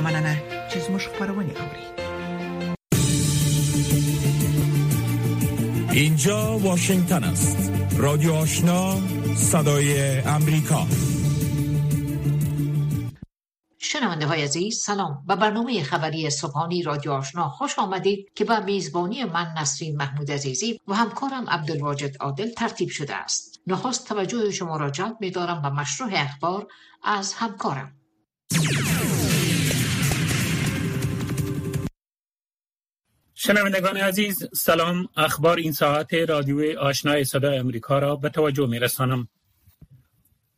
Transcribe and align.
مننه 0.00 0.42
چې 0.70 0.76
زموږ 0.78 1.02
خبرونه 1.08 1.52
اوري 1.62 1.86
اینجا 5.96 6.58
واشنگتن 6.58 7.24
است. 7.24 7.72
رادیو 7.96 8.32
آشنا 8.32 8.96
صدای 9.36 10.18
امریکا. 10.20 10.86
شنونده 13.78 14.26
های 14.26 14.42
عزیز 14.42 14.78
سلام. 14.78 15.24
به 15.26 15.36
برنامه 15.36 15.82
خبری 15.82 16.30
صبحانی 16.30 16.82
رادیو 16.82 17.12
آشنا 17.12 17.48
خوش 17.48 17.78
آمدید 17.78 18.28
که 18.34 18.44
با 18.44 18.60
میزبانی 18.60 19.24
من 19.24 19.54
نسرین 19.58 19.96
محمود 19.96 20.30
عزیزی 20.30 20.80
و 20.88 20.94
همکارم 20.94 21.50
عبدالواجد 21.50 22.16
عادل 22.20 22.50
ترتیب 22.50 22.88
شده 22.88 23.14
است. 23.14 23.60
نخست 23.66 24.08
توجه 24.08 24.50
شما 24.50 24.76
را 24.76 24.90
جلب 24.90 25.16
می 25.20 25.30
دارم 25.30 25.62
به 25.62 25.70
مشروع 25.70 26.10
اخبار 26.12 26.66
از 27.04 27.34
همکارم. 27.34 27.92
شنوندگان 33.38 33.96
عزیز 33.96 34.48
سلام 34.54 35.08
اخبار 35.16 35.56
این 35.56 35.72
ساعت 35.72 36.14
رادیو 36.14 36.78
آشنای 36.80 37.24
صدای 37.24 37.58
امریکا 37.58 37.98
را 37.98 38.16
به 38.16 38.28
توجه 38.28 38.66
می 38.66 38.78
رسانم. 38.78 39.28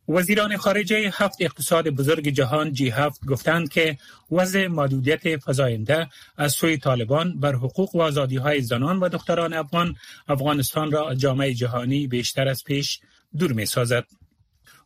وزیران 0.08 0.56
خارجه 0.56 1.10
هفت 1.14 1.36
اقتصاد 1.40 1.88
بزرگ 1.88 2.28
جهان 2.28 2.72
جی 2.72 2.90
هفت 2.90 3.26
گفتند 3.26 3.68
که 3.68 3.98
وضع 4.30 4.66
محدودیت 4.66 5.44
فزاینده 5.44 6.08
از 6.36 6.52
سوی 6.52 6.76
طالبان 6.76 7.40
بر 7.40 7.54
حقوق 7.54 7.96
و 7.96 8.02
آزادی 8.02 8.36
های 8.36 8.60
زنان 8.60 9.00
و 9.00 9.08
دختران 9.08 9.52
افغان 9.52 9.96
افغانستان 10.28 10.90
را 10.90 11.14
جامعه 11.14 11.54
جهانی 11.54 12.06
بیشتر 12.06 12.48
از 12.48 12.64
پیش 12.64 13.00
دور 13.38 13.52
می 13.52 13.66
سازد. 13.66 14.04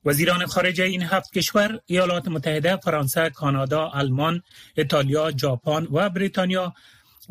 وزیران 0.05 0.47
خارجه 0.47 0.85
این 0.85 1.03
هفت 1.03 1.33
کشور 1.33 1.81
ایالات 1.87 2.29
متحده، 2.29 2.77
فرانسه، 2.77 3.31
کانادا، 3.31 3.87
آلمان، 3.87 4.43
ایتالیا، 4.77 5.33
ژاپن 5.37 5.87
و 5.93 6.11
بریتانیا 6.11 6.75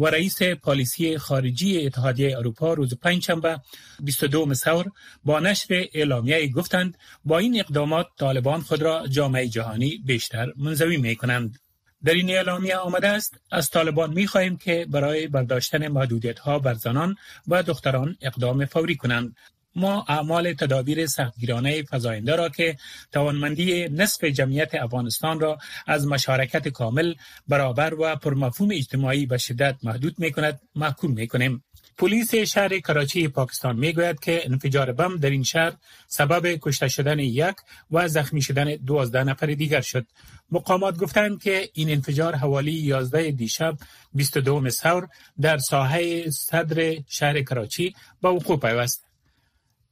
و 0.02 0.06
رئیس 0.06 0.44
پالیسی 0.44 1.18
خارجی 1.18 1.86
اتحادیه 1.86 2.38
اروپا 2.38 2.74
روز 2.74 2.94
پنجشنبه 2.94 3.60
22 4.00 4.54
سور 4.54 4.86
با 5.24 5.40
نشر 5.40 5.86
اعلامیه 5.94 6.48
گفتند 6.48 6.98
با 7.26 7.38
این 7.38 7.60
اقدامات 7.60 8.08
طالبان 8.20 8.62
خود 8.62 8.82
را 8.82 9.08
جامعه 9.08 9.48
جهانی 9.48 9.98
بیشتر 10.06 10.54
منزوی 10.58 10.98
می 10.98 11.16
کنند. 11.16 11.60
در 12.04 12.14
این 12.14 12.30
اعلامیه 12.30 12.78
آمده 12.78 13.08
است 13.08 13.40
از 13.52 13.70
طالبان 13.70 14.14
می 14.14 14.28
خواهیم 14.28 14.58
که 14.58 14.86
برای 14.90 15.28
برداشتن 15.28 15.88
محدودیت 15.88 16.40
ها 16.40 16.60
بر 16.60 16.74
زنان 16.74 17.16
و 17.48 17.64
دختران 17.64 18.18
اقدام 18.22 18.66
فوری 18.66 18.96
کنند 18.96 19.36
ما 19.76 20.06
اعمال 20.08 20.54
تدابیر 20.54 21.08
سختگیرانه 21.08 21.84
فزاینده 21.84 22.36
را 22.36 22.50
که 22.50 22.78
توانمندی 23.12 23.90
نصف 23.90 24.24
جمعیت 24.24 24.76
افغانستان 24.76 25.40
را 25.40 25.58
از 25.88 26.08
مشارکت 26.08 26.68
کامل 26.68 27.14
برابر 27.48 27.94
و 27.94 28.16
پرمفهوم 28.16 28.72
اجتماعی 28.72 29.26
به 29.26 29.38
شدت 29.38 29.76
محدود 29.84 30.20
می 30.20 30.32
کند 30.32 30.62
محکوم 30.76 31.12
می 31.12 31.28
کنیم. 31.28 31.64
پلیس 31.98 32.36
شهر 32.36 32.80
کراچی 32.80 33.28
پاکستان 33.28 33.76
می 33.76 33.94
گوید 33.94 34.20
که 34.20 34.42
انفجار 34.46 34.92
بم 34.92 35.18
در 35.18 35.30
این 35.30 35.44
شهر 35.44 35.74
سبب 36.08 36.60
کشته 36.62 36.88
شدن 36.88 37.20
یک 37.20 37.56
و 37.92 38.08
زخمی 38.08 38.42
شدن 38.42 38.76
دوازده 38.76 39.24
نفر 39.24 39.48
دیگر 39.48 39.82
شد. 39.82 40.06
مقامات 40.52 40.98
گفتند 40.98 41.44
که 41.44 41.70
این 41.74 41.90
انفجار 41.90 42.36
حوالی 42.36 42.72
11 42.72 43.32
دیشب 43.32 43.78
22 44.14 44.70
سور 44.70 45.08
در 45.42 45.58
ساحه 45.58 46.30
صدر 46.30 46.96
شهر 47.08 47.42
کراچی 47.42 47.96
به 48.22 48.30
وقوع 48.30 48.60
پیوست. 48.60 49.11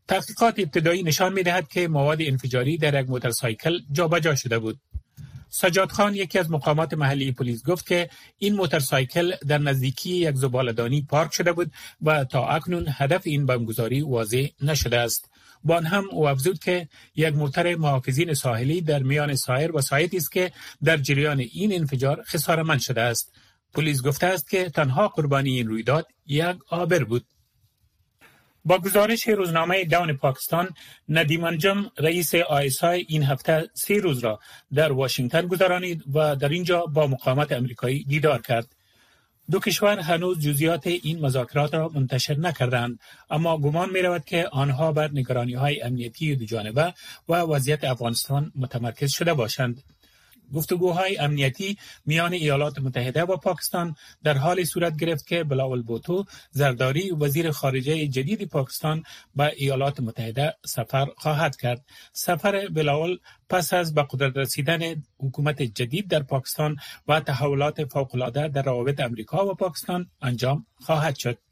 تحقیقات 0.09 0.59
ابتدایی 0.59 1.03
نشان 1.03 1.33
می 1.33 1.43
دهد 1.43 1.67
که 1.67 1.87
مواد 1.87 2.21
انفجاری 2.21 2.77
در 2.77 3.01
یک 3.01 3.09
موتورسایکل 3.09 3.79
جابجا 3.91 4.35
شده 4.35 4.59
بود. 4.59 4.79
سجاد 5.49 5.91
خان 5.91 6.15
یکی 6.15 6.39
از 6.39 6.51
مقامات 6.51 6.93
محلی 6.93 7.31
پلیس 7.31 7.65
گفت 7.65 7.87
که 7.87 8.09
این 8.37 8.55
موتورسایکل 8.55 9.33
در 9.47 9.57
نزدیکی 9.57 10.09
یک 10.09 10.35
زبالدانی 10.35 11.01
پارک 11.01 11.33
شده 11.33 11.53
بود 11.53 11.71
و 12.01 12.23
تا 12.23 12.47
اکنون 12.47 12.85
هدف 12.89 13.21
این 13.25 13.45
بمبگذاری 13.45 14.01
واضح 14.01 14.47
نشده 14.61 14.97
است. 14.97 15.29
بان 15.63 15.85
هم 15.85 16.05
او 16.11 16.27
افزود 16.29 16.59
که 16.59 16.87
یک 17.15 17.33
موتر 17.35 17.75
محافظین 17.75 18.33
ساحلی 18.33 18.81
در 18.81 19.03
میان 19.03 19.35
سایر 19.35 19.75
وسایطی 19.75 20.17
است 20.17 20.31
که 20.31 20.51
در 20.83 20.97
جریان 20.97 21.39
این 21.39 21.73
انفجار 21.73 22.23
خسارمند 22.23 22.79
شده 22.79 23.01
است. 23.01 23.33
پلیس 23.73 24.01
گفته 24.01 24.27
است 24.27 24.49
که 24.49 24.69
تنها 24.69 25.07
قربانی 25.07 25.57
این 25.57 25.67
رویداد 25.67 26.07
یک 26.25 26.57
آبر 26.69 27.03
بود. 27.03 27.25
با 28.65 28.77
گزارش 28.77 29.27
روزنامه 29.27 29.85
داون 29.85 30.13
پاکستان 30.13 30.69
ندیم 31.09 31.43
انجم 31.43 31.91
رئیس 31.97 32.35
آیسای 32.35 33.05
این 33.07 33.23
هفته 33.23 33.69
سه 33.73 33.97
روز 33.97 34.19
را 34.19 34.39
در 34.73 34.91
واشنگتن 34.91 35.47
گذرانید 35.47 36.03
و 36.13 36.35
در 36.35 36.49
اینجا 36.49 36.85
با 36.85 37.07
مقامات 37.07 37.51
امریکایی 37.51 38.03
دیدار 38.03 38.41
کرد. 38.41 38.67
دو 39.51 39.59
کشور 39.59 39.99
هنوز 39.99 40.39
جزیات 40.39 40.87
این 40.87 41.25
مذاکرات 41.25 41.73
را 41.73 41.89
منتشر 41.89 42.37
نکردند 42.37 42.99
اما 43.29 43.57
گمان 43.57 43.89
می 43.89 44.01
رود 44.01 44.25
که 44.25 44.47
آنها 44.51 44.91
بر 44.91 45.09
نگرانی 45.13 45.53
های 45.53 45.81
امنیتی 45.81 46.35
دو 46.35 46.45
جانبه 46.45 46.93
و 47.29 47.33
وضعیت 47.33 47.83
افغانستان 47.83 48.51
متمرکز 48.55 49.11
شده 49.11 49.33
باشند. 49.33 49.83
گفتگوهای 50.53 51.17
امنیتی 51.17 51.77
میان 52.05 52.33
ایالات 52.33 52.79
متحده 52.79 53.23
و 53.23 53.37
پاکستان 53.37 53.95
در 54.23 54.37
حال 54.37 54.63
صورت 54.63 54.97
گرفت 54.97 55.27
که 55.27 55.43
بلاول 55.43 55.81
بوتو 55.81 56.25
زرداری 56.51 57.11
وزیر 57.11 57.51
خارجه 57.51 58.07
جدید 58.07 58.43
پاکستان 58.43 59.03
به 59.35 59.53
ایالات 59.57 59.99
متحده 59.99 60.53
سفر 60.65 61.07
خواهد 61.17 61.55
کرد. 61.55 61.85
سفر 62.13 62.67
بلاول 62.67 63.17
پس 63.49 63.73
از 63.73 63.93
به 63.93 64.05
قدرت 64.09 64.37
رسیدن 64.37 65.03
حکومت 65.19 65.61
جدید 65.61 66.07
در 66.07 66.23
پاکستان 66.23 66.75
و 67.07 67.19
تحولات 67.19 67.85
فوقالعاده 67.85 68.47
در 68.47 68.61
روابط 68.61 68.99
امریکا 68.99 69.45
و 69.45 69.53
پاکستان 69.53 70.09
انجام 70.21 70.65
خواهد 70.75 71.15
شد. 71.15 71.48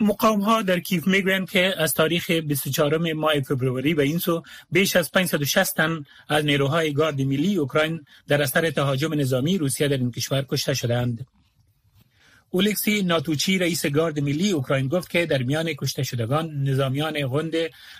مقام 0.00 0.40
ها 0.40 0.62
در 0.62 0.80
کیف 0.80 1.06
می‌گویند 1.06 1.50
که 1.50 1.74
از 1.78 1.94
تاریخ 1.94 2.30
24 2.30 3.12
ماه 3.12 3.40
فبروری 3.40 3.94
به 3.94 4.02
این 4.02 4.18
سو 4.18 4.42
بیش 4.70 4.96
از 4.96 5.12
560 5.12 5.76
تن 5.76 6.04
از 6.28 6.44
نیروهای 6.44 6.92
گارد 6.92 7.20
ملی 7.20 7.56
اوکراین 7.56 8.04
در 8.28 8.42
اثر 8.42 8.70
تهاجم 8.70 9.14
نظامی 9.14 9.58
روسیه 9.58 9.88
در 9.88 9.96
این 9.96 10.10
کشور 10.10 10.42
کشته 10.42 10.74
شدند. 10.74 11.26
اولکسی 12.54 13.02
ناتوچی 13.02 13.58
رئیس 13.58 13.86
گارد 13.86 14.20
ملی 14.20 14.50
اوکراین 14.50 14.88
گفت 14.88 15.10
که 15.10 15.26
در 15.26 15.42
میان 15.42 15.72
کشته 15.72 16.02
شدگان 16.02 16.62
نظامیان 16.62 17.26
غند 17.28 17.54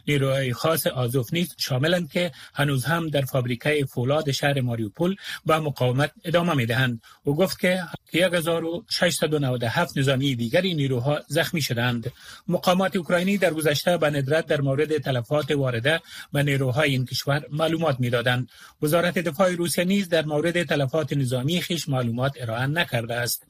نیروهای 0.08 0.52
خاص 0.52 0.86
آزوف 0.86 1.32
نیز 1.32 1.54
شاملند 1.58 2.12
که 2.12 2.32
هنوز 2.54 2.84
هم 2.84 3.08
در 3.08 3.20
فابریکه 3.20 3.84
فولاد 3.84 4.30
شهر 4.30 4.60
ماریوپول 4.60 5.16
با 5.46 5.60
مقاومت 5.60 6.10
ادامه 6.24 6.54
می 6.54 6.66
دهند 6.66 7.02
او 7.24 7.36
گفت 7.36 7.58
که 7.58 7.82
1697 8.12 9.98
نظامی 9.98 10.34
دیگری 10.34 10.74
نیروها 10.74 11.20
زخمی 11.28 11.62
شدند. 11.62 12.12
مقامات 12.48 12.96
اوکراینی 12.96 13.38
در 13.38 13.54
گذشته 13.54 13.96
به 13.96 14.10
ندرت 14.10 14.46
در 14.46 14.60
مورد 14.60 14.98
تلفات 14.98 15.50
وارده 15.50 16.00
به 16.32 16.42
نیروهای 16.42 16.90
این 16.90 17.04
کشور 17.04 17.42
معلومات 17.50 18.00
می‌دادند. 18.00 18.48
وزارت 18.82 19.18
دفاع 19.18 19.50
روسیه 19.54 19.84
نیز 19.84 20.08
در 20.08 20.24
مورد 20.24 20.62
تلفات 20.62 21.12
نظامی 21.12 21.60
خیش 21.60 21.88
معلومات 21.88 22.32
ارائه 22.40 22.66
نکرده 22.66 23.14
است. 23.14 23.46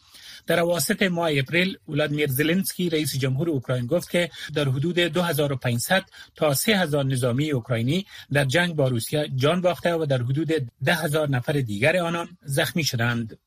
در 0.46 0.60
اواسط 0.94 1.12
ماه 1.12 1.30
اپریل 1.32 1.78
ولادیمیر 1.88 2.26
زلنسکی 2.26 2.90
رئیس 2.90 3.18
جمهور 3.18 3.50
اوکراین 3.50 3.86
گفت 3.86 4.10
که 4.10 4.30
در 4.54 4.68
حدود 4.68 4.98
2500 4.98 6.04
تا 6.36 6.54
3000 6.54 7.04
نظامی 7.04 7.50
اوکراینی 7.50 8.06
در 8.32 8.44
جنگ 8.44 8.74
با 8.74 8.88
روسیه 8.88 9.28
جان 9.36 9.60
باخته 9.60 9.94
و 9.94 10.06
در 10.06 10.22
حدود 10.22 10.52
10000 10.84 11.28
نفر 11.28 11.52
دیگر 11.52 11.96
آنان 11.96 12.28
زخمی 12.44 12.84
شدند. 12.84 13.38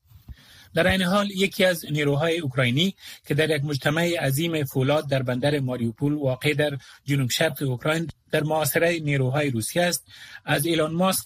در 0.74 0.86
این 0.86 1.02
حال 1.02 1.30
یکی 1.30 1.64
از 1.64 1.84
نیروهای 1.90 2.38
اوکراینی 2.38 2.94
که 3.26 3.34
در 3.34 3.50
یک 3.50 3.64
مجتمع 3.64 4.16
عظیم 4.20 4.64
فولاد 4.64 5.08
در 5.08 5.22
بندر 5.22 5.60
ماریوپول 5.60 6.14
واقع 6.14 6.54
در 6.54 6.78
جنوب 7.04 7.30
شرق 7.30 7.62
اوکراین 7.62 8.08
در 8.30 8.42
محاصره 8.42 8.98
نیروهای 8.98 9.50
روسیه 9.50 9.82
است 9.82 10.06
از 10.44 10.66
ایلان 10.66 10.94
ماسک 10.94 11.24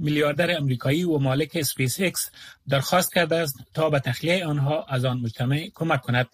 میلیاردر 0.00 0.56
امریکایی 0.56 1.04
و 1.04 1.18
مالک 1.18 1.50
اسپیس 1.54 2.00
اکس 2.00 2.30
درخواست 2.68 3.14
کرده 3.14 3.36
است 3.36 3.56
تا 3.74 3.90
به 3.90 3.98
تخلیه 3.98 4.46
آنها 4.46 4.84
از 4.88 5.04
آن 5.04 5.20
مجتمع 5.20 5.68
کمک 5.74 6.02
کند. 6.02 6.26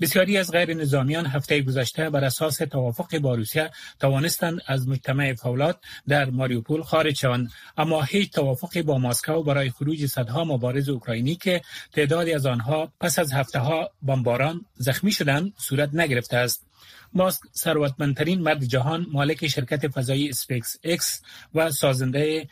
بسیاری 0.00 0.38
از 0.38 0.50
غیر 0.50 0.74
نظامیان 0.74 1.26
هفته 1.26 1.62
گذشته 1.62 2.10
بر 2.10 2.24
اساس 2.24 2.56
توافق 2.56 3.18
با 3.18 3.34
روسیه 3.34 3.70
توانستند 4.00 4.60
از 4.66 4.88
مجتمع 4.88 5.34
فولاد 5.34 5.80
در 6.08 6.30
ماریوپول 6.30 6.82
خارج 6.82 7.16
شوند 7.16 7.50
اما 7.76 8.02
هیچ 8.02 8.32
توافقی 8.32 8.82
با 8.82 8.98
مسکو 8.98 9.42
برای 9.42 9.70
خروج 9.70 10.06
صدها 10.06 10.44
مبارز 10.44 10.88
اوکراینی 10.88 11.34
که 11.34 11.60
تعدادی 11.92 12.32
از 12.32 12.46
آنها 12.46 12.92
پس 13.00 13.18
از 13.18 13.32
هفته 13.32 13.58
ها 13.58 13.90
بمباران 14.02 14.64
زخمی 14.74 15.12
شدند 15.12 15.52
صورت 15.58 15.90
نگرفته 15.94 16.36
است 16.36 16.66
ماسک 17.12 17.40
ثروتمندترین 17.54 18.40
مرد 18.40 18.64
جهان 18.64 19.06
مالک 19.12 19.46
شرکت 19.46 19.88
فضایی 19.88 20.28
اسپیس 20.28 20.76
اکس 20.84 21.22
و 21.54 21.70
سازنده 21.70 22.48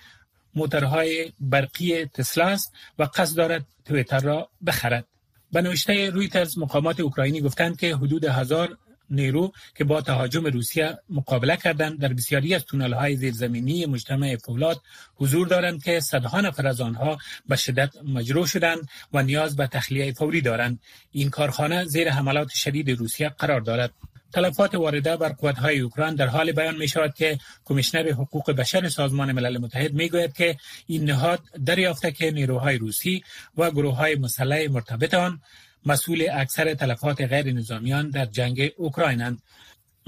موترهای 0.54 1.32
برقی 1.40 2.04
تسلا 2.04 2.46
است 2.46 2.72
و 2.98 3.08
قصد 3.14 3.36
دارد 3.36 3.66
تویتر 3.84 4.20
را 4.20 4.48
بخرد. 4.66 5.04
به 5.52 5.62
نوشته 5.62 6.10
رویترز 6.10 6.58
مقامات 6.58 7.00
اوکراینی 7.00 7.40
گفتند 7.40 7.78
که 7.78 7.96
حدود 7.96 8.24
هزار 8.24 8.78
نیرو 9.10 9.52
که 9.74 9.84
با 9.84 10.00
تهاجم 10.00 10.46
روسیه 10.46 10.98
مقابله 11.10 11.56
کردند 11.56 12.00
در 12.00 12.12
بسیاری 12.12 12.54
از 12.54 12.64
تونل 12.64 12.92
های 12.92 13.16
زیرزمینی 13.16 13.86
مجتمع 13.86 14.36
فولاد 14.36 14.80
حضور 15.14 15.46
دارند 15.48 15.82
که 15.82 16.00
صدها 16.00 16.40
نفر 16.40 16.66
از 16.66 16.80
آنها 16.80 17.18
به 17.48 17.56
شدت 17.56 17.90
مجروح 18.04 18.46
شدند 18.46 18.88
و 19.12 19.22
نیاز 19.22 19.56
به 19.56 19.66
تخلیه 19.66 20.12
فوری 20.12 20.40
دارند 20.40 20.80
این 21.12 21.30
کارخانه 21.30 21.84
زیر 21.84 22.10
حملات 22.10 22.48
شدید 22.48 22.90
روسیه 22.90 23.28
قرار 23.28 23.60
دارد 23.60 23.90
تلفات 24.32 24.74
وارده 24.74 25.16
بر 25.16 25.28
قوتهای 25.28 25.80
اوکراین 25.80 26.14
در 26.14 26.26
حال 26.26 26.52
بیان 26.52 26.76
می 26.76 26.88
شود 26.88 27.14
که 27.14 27.38
کمیشنر 27.64 28.10
حقوق 28.10 28.50
بشر 28.50 28.88
سازمان 28.88 29.32
ملل 29.32 29.58
متحد 29.58 29.92
می 29.94 30.08
گوید 30.08 30.32
که 30.32 30.56
این 30.86 31.04
نهاد 31.04 31.40
دریافته 31.66 32.12
که 32.12 32.30
نیروهای 32.30 32.78
روسی 32.78 33.24
و 33.56 33.70
گروه 33.70 33.96
های 33.96 34.14
مسلح 34.14 34.68
مرتبط 34.70 35.14
آن 35.14 35.40
مسئول 35.86 36.26
اکثر 36.32 36.74
تلفات 36.74 37.20
غیر 37.20 37.52
نظامیان 37.52 38.10
در 38.10 38.24
جنگ 38.24 38.72
اوکراینند 38.76 39.42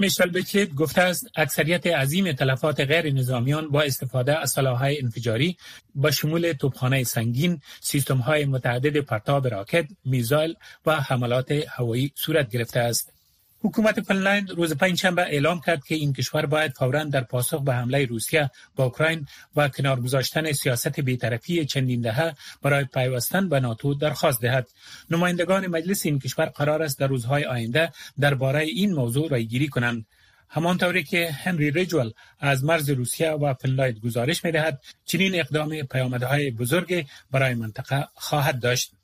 میشل 0.01 0.29
بکلیت 0.29 0.73
گفته 0.73 1.01
است 1.01 1.27
اکثریت 1.35 1.87
عظیم 1.87 2.31
تلفات 2.31 2.79
غیر 2.79 3.13
نظامیان 3.13 3.69
با 3.69 3.81
استفاده 3.81 4.39
از 4.39 4.51
سلاحهای 4.51 5.01
انفجاری 5.01 5.57
با 5.95 6.11
شمول 6.11 6.53
توپخانه 6.53 7.03
سنگین، 7.03 7.61
سیستم 7.81 8.17
های 8.17 8.45
متعدد 8.45 8.97
پرتاب 8.97 9.47
راکت، 9.47 9.85
میزایل 10.05 10.55
و 10.85 11.01
حملات 11.01 11.51
هوایی 11.51 12.11
صورت 12.15 12.51
گرفته 12.51 12.79
است. 12.79 13.13
حکومت 13.63 14.01
فنلند 14.01 14.51
روز 14.51 14.73
پنجشنبه 14.73 15.21
اعلام 15.21 15.61
کرد 15.61 15.83
که 15.85 15.95
این 15.95 16.13
کشور 16.13 16.45
باید 16.45 16.71
فورا 16.71 17.03
در 17.03 17.21
پاسخ 17.21 17.61
به 17.61 17.73
حمله 17.73 18.05
روسیه 18.05 18.51
با 18.75 18.83
اوکراین 18.83 19.25
و 19.55 19.67
کنار 19.67 20.01
گذاشتن 20.01 20.51
سیاست 20.51 20.99
بیطرفی 20.99 21.65
چندین 21.65 22.01
دهه 22.01 22.33
برای 22.61 22.85
پیوستن 22.85 23.49
به 23.49 23.59
ناتو 23.59 23.93
درخواست 23.93 24.41
دهد. 24.41 24.67
نمایندگان 25.09 25.67
مجلس 25.67 26.05
این 26.05 26.19
کشور 26.19 26.45
قرار 26.45 26.83
است 26.83 26.99
در 26.99 27.07
روزهای 27.07 27.45
آینده 27.45 27.91
درباره 28.19 28.59
این 28.59 28.93
موضوع 28.93 29.29
رایگیری 29.29 29.67
کنند. 29.67 30.05
همانطوری 30.49 31.03
که 31.03 31.31
هنری 31.31 31.71
ریجول 31.71 32.11
از 32.39 32.63
مرز 32.63 32.89
روسیه 32.89 33.31
و 33.31 33.53
فنلاند 33.53 33.99
گزارش 33.99 34.45
می 34.45 34.51
دهد 34.51 34.81
چنین 35.05 35.39
اقدام 35.39 35.81
پیامدهای 35.81 36.51
بزرگ 36.51 37.05
برای 37.31 37.53
منطقه 37.53 38.07
خواهد 38.13 38.59
داشت. 38.59 39.00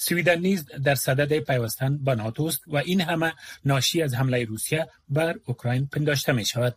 سویدن 0.00 0.38
نیز 0.38 0.64
در 0.84 0.94
صدد 0.94 1.38
پیوستن 1.38 1.98
به 2.04 2.14
ناتو 2.14 2.50
و 2.66 2.76
این 2.76 3.00
همه 3.00 3.32
ناشی 3.64 4.02
از 4.02 4.14
حمله 4.14 4.44
روسیه 4.44 4.88
بر 5.08 5.34
اوکراین 5.44 5.86
پنداشته 5.86 6.32
می 6.32 6.44
شود. 6.44 6.76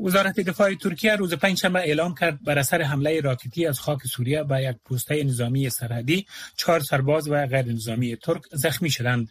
وزارت 0.00 0.40
دفاع 0.40 0.74
ترکیه 0.74 1.16
روز 1.16 1.34
پنجشنبه 1.34 1.78
اعلام 1.78 2.14
کرد 2.14 2.44
بر 2.44 2.58
اثر 2.58 2.82
حمله 2.82 3.20
راکتی 3.20 3.66
از 3.66 3.80
خاک 3.80 4.06
سوریه 4.06 4.44
به 4.44 4.62
یک 4.62 4.76
پوسته 4.84 5.24
نظامی 5.24 5.70
سرحدی 5.70 6.26
چهار 6.56 6.80
سرباز 6.80 7.28
و 7.28 7.46
غیر 7.46 7.66
نظامی 7.66 8.16
ترک 8.16 8.42
زخمی 8.52 8.90
شدند. 8.90 9.28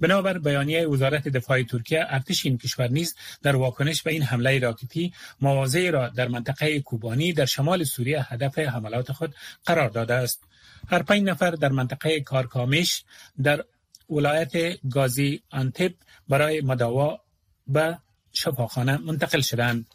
بنابر 0.00 0.38
بیانیه 0.38 0.86
وزارت 0.86 1.28
دفاع 1.28 1.62
ترکیه 1.62 2.06
ارتش 2.08 2.46
این 2.46 2.58
کشور 2.58 2.88
نیز 2.88 3.14
در 3.42 3.56
واکنش 3.56 4.02
به 4.02 4.12
این 4.12 4.22
حمله 4.22 4.58
راکتی 4.58 5.12
مواضعی 5.40 5.90
را 5.90 6.08
در 6.08 6.28
منطقه 6.28 6.80
کوبانی 6.80 7.32
در 7.32 7.44
شمال 7.44 7.84
سوریه 7.84 8.32
هدف 8.32 8.58
حملات 8.58 9.12
خود 9.12 9.34
قرار 9.66 9.88
داده 9.88 10.14
است. 10.14 10.44
هر 10.88 11.02
پنج 11.02 11.22
نفر 11.22 11.50
در 11.50 11.68
منطقه 11.68 12.20
کارکامش 12.20 13.04
در 13.42 13.64
ولایت 14.10 14.52
گازی 14.90 15.42
انتب 15.52 15.92
برای 16.28 16.60
مداوا 16.60 17.20
به 17.66 17.98
شفاخانه 18.32 18.96
منتقل 18.96 19.40
شدند. 19.40 19.86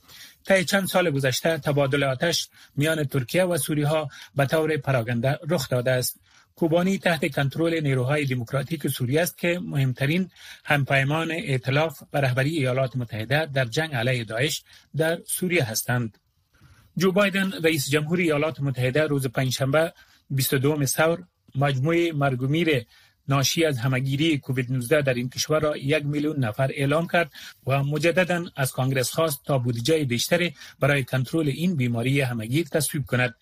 طی 0.46 0.66
چند 0.66 0.88
سال 0.88 1.10
گذشته 1.10 1.58
تبادل 1.58 2.04
آتش 2.04 2.50
میان 2.76 3.04
ترکیه 3.04 3.44
و 3.44 3.58
سوری 3.58 3.84
ها 3.84 4.10
به 4.36 4.46
طور 4.46 4.78
پراگنده 4.78 5.40
رخ 5.50 5.70
داده 5.70 5.92
است. 5.92 6.20
کوبانی 6.56 6.98
تحت 6.98 7.36
کنترل 7.36 7.80
نیروهای 7.80 8.26
دموکراتیک 8.26 8.88
سوریه 8.88 9.22
است 9.22 9.38
که 9.38 9.60
مهمترین 9.60 10.30
همپیمان 10.66 11.32
ائتلاف 11.32 12.04
و 12.14 12.18
رهبری 12.18 12.58
ایالات 12.58 12.96
متحده 12.96 13.46
در 13.46 13.66
جنگ 13.66 13.96
علیه 13.96 14.24
داعش 14.24 14.64
در 14.96 15.20
سوریه 15.26 15.64
هستند. 15.64 16.18
جو 16.98 17.12
بایدن 17.12 17.52
رئیس 17.64 17.90
جمهور 17.90 18.20
ایالات 18.20 18.62
متحده 18.62 19.08
روز 19.08 19.28
پنجشنبه 19.28 19.94
22 20.36 20.86
سور 20.86 21.24
مجموع 21.56 22.12
مرگومیر 22.12 22.86
ناشی 23.28 23.66
از 23.66 23.78
همگیری 23.78 24.38
کووید 24.38 24.72
19 24.72 25.02
در 25.02 25.14
این 25.14 25.30
کشور 25.30 25.60
را 25.60 25.78
یک 25.78 26.06
میلیون 26.06 26.40
نفر 26.40 26.72
اعلام 26.74 27.08
کرد 27.08 27.32
و 27.68 27.84
مجددا 27.84 28.46
از 28.56 28.72
کانگرس 28.72 29.12
خواست 29.12 29.46
تا 29.46 29.58
بودجه 29.58 30.04
بیشتری 30.04 30.54
برای 30.80 31.04
کنترل 31.04 31.48
این 31.48 31.76
بیماری 31.76 32.22
همگیر 32.22 32.68
تصویب 32.68 33.06
کند. 33.06 33.36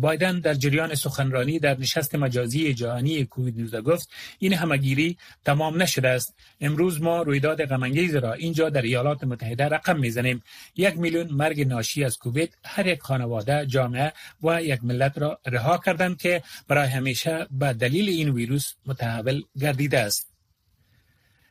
بایدن 0.00 0.40
در 0.40 0.54
جریان 0.54 0.94
سخنرانی 0.94 1.58
در 1.58 1.78
نشست 1.78 2.14
مجازی 2.14 2.74
جهانی 2.74 3.24
کووید 3.24 3.60
19 3.60 3.80
گفت 3.80 4.10
این 4.38 4.52
همگیری 4.52 5.18
تمام 5.44 5.82
نشده 5.82 6.08
است. 6.08 6.34
امروز 6.60 7.02
ما 7.02 7.22
رویداد 7.22 7.64
غمانگیز 7.64 8.16
را 8.16 8.32
اینجا 8.32 8.70
در 8.70 8.82
ایالات 8.82 9.24
متحده 9.24 9.64
رقم 9.64 9.98
می‌زنیم. 9.98 10.42
یک 10.76 10.98
میلیون 10.98 11.28
مرگ 11.30 11.66
ناشی 11.66 12.04
از 12.04 12.18
کووید 12.18 12.56
هر 12.64 12.86
یک 12.86 13.00
خانواده 13.00 13.66
جامعه 13.66 14.12
و 14.42 14.62
یک 14.62 14.84
ملت 14.84 15.18
را 15.18 15.40
رها 15.46 15.78
کردند 15.78 16.18
که 16.18 16.42
برای 16.68 16.88
همیشه 16.88 17.46
به 17.50 17.72
دلیل 17.72 18.08
این 18.08 18.30
ویروس 18.30 18.72
متحول 18.86 19.42
گردیده 19.60 19.98
است. 19.98 20.27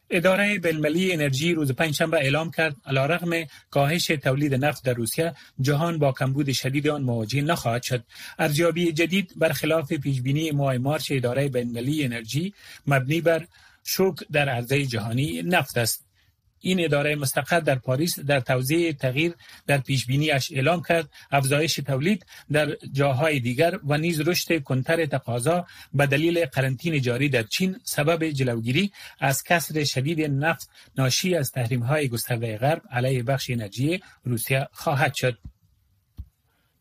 اداره 0.10 0.60
بین‌المللی 0.60 1.14
انرژی 1.14 1.54
روز 1.54 1.72
پنجشنبه 1.72 2.18
اعلام 2.18 2.52
کرد 2.52 2.76
علیرغم 2.86 3.48
کاهش 3.70 4.06
تولید 4.06 4.66
نفت 4.66 4.84
در 4.86 4.94
روسیه 4.94 5.34
جهان 5.62 6.00
با 6.00 6.12
کمبود 6.12 6.52
شدید 6.52 6.88
آن 6.88 7.04
مواجه 7.04 7.42
نخواهد 7.42 7.84
شد. 7.84 8.04
ارزیابی 8.40 8.92
جدید 8.92 9.34
برخلاف 9.36 9.94
پیشبینی 9.94 10.52
ماه 10.52 10.78
مارچ 10.78 11.12
اداره 11.16 11.50
بین‌المللی 11.50 12.04
انرژی 12.04 12.54
مبنی 12.88 13.22
بر 13.22 13.48
شوک 13.84 14.16
در 14.32 14.50
عرضه 14.50 14.86
جهانی 14.86 15.42
نفت 15.44 15.78
است. 15.78 16.07
این 16.60 16.86
اداره 16.86 17.16
مستقر 17.16 17.60
در 17.60 17.76
پاریس 17.76 18.20
در 18.20 18.40
توضیح 18.40 18.92
تغییر 18.92 19.34
در 19.68 19.78
پیش 19.78 20.06
بینیش 20.06 20.52
اعلام 20.52 20.82
کرد. 20.82 21.10
افزایش 21.32 21.76
تولید 21.76 22.26
در 22.52 22.78
جاهای 22.94 23.40
دیگر 23.40 23.80
و 23.88 23.98
نیز 23.98 24.22
رشد 24.22 24.64
کنتر 24.64 25.06
تقاضا 25.06 25.66
به 25.94 26.06
دلیل 26.06 26.46
قرنطین 26.46 27.02
جاری 27.02 27.30
در 27.30 27.44
چین 27.44 27.80
سبب 27.84 28.30
جلوگیری 28.30 28.92
از 29.20 29.44
کسر 29.44 29.84
شدید 29.84 30.22
نفت 30.22 30.70
ناشی 30.98 31.36
از 31.36 31.52
تحریم 31.52 31.84
های 31.84 32.08
گسترده 32.08 32.58
غرب 32.58 32.82
علیه 32.92 33.24
بخش 33.24 33.50
انرژی 33.50 34.02
روسیه 34.24 34.68
خواهد 34.72 35.14
شد. 35.16 35.38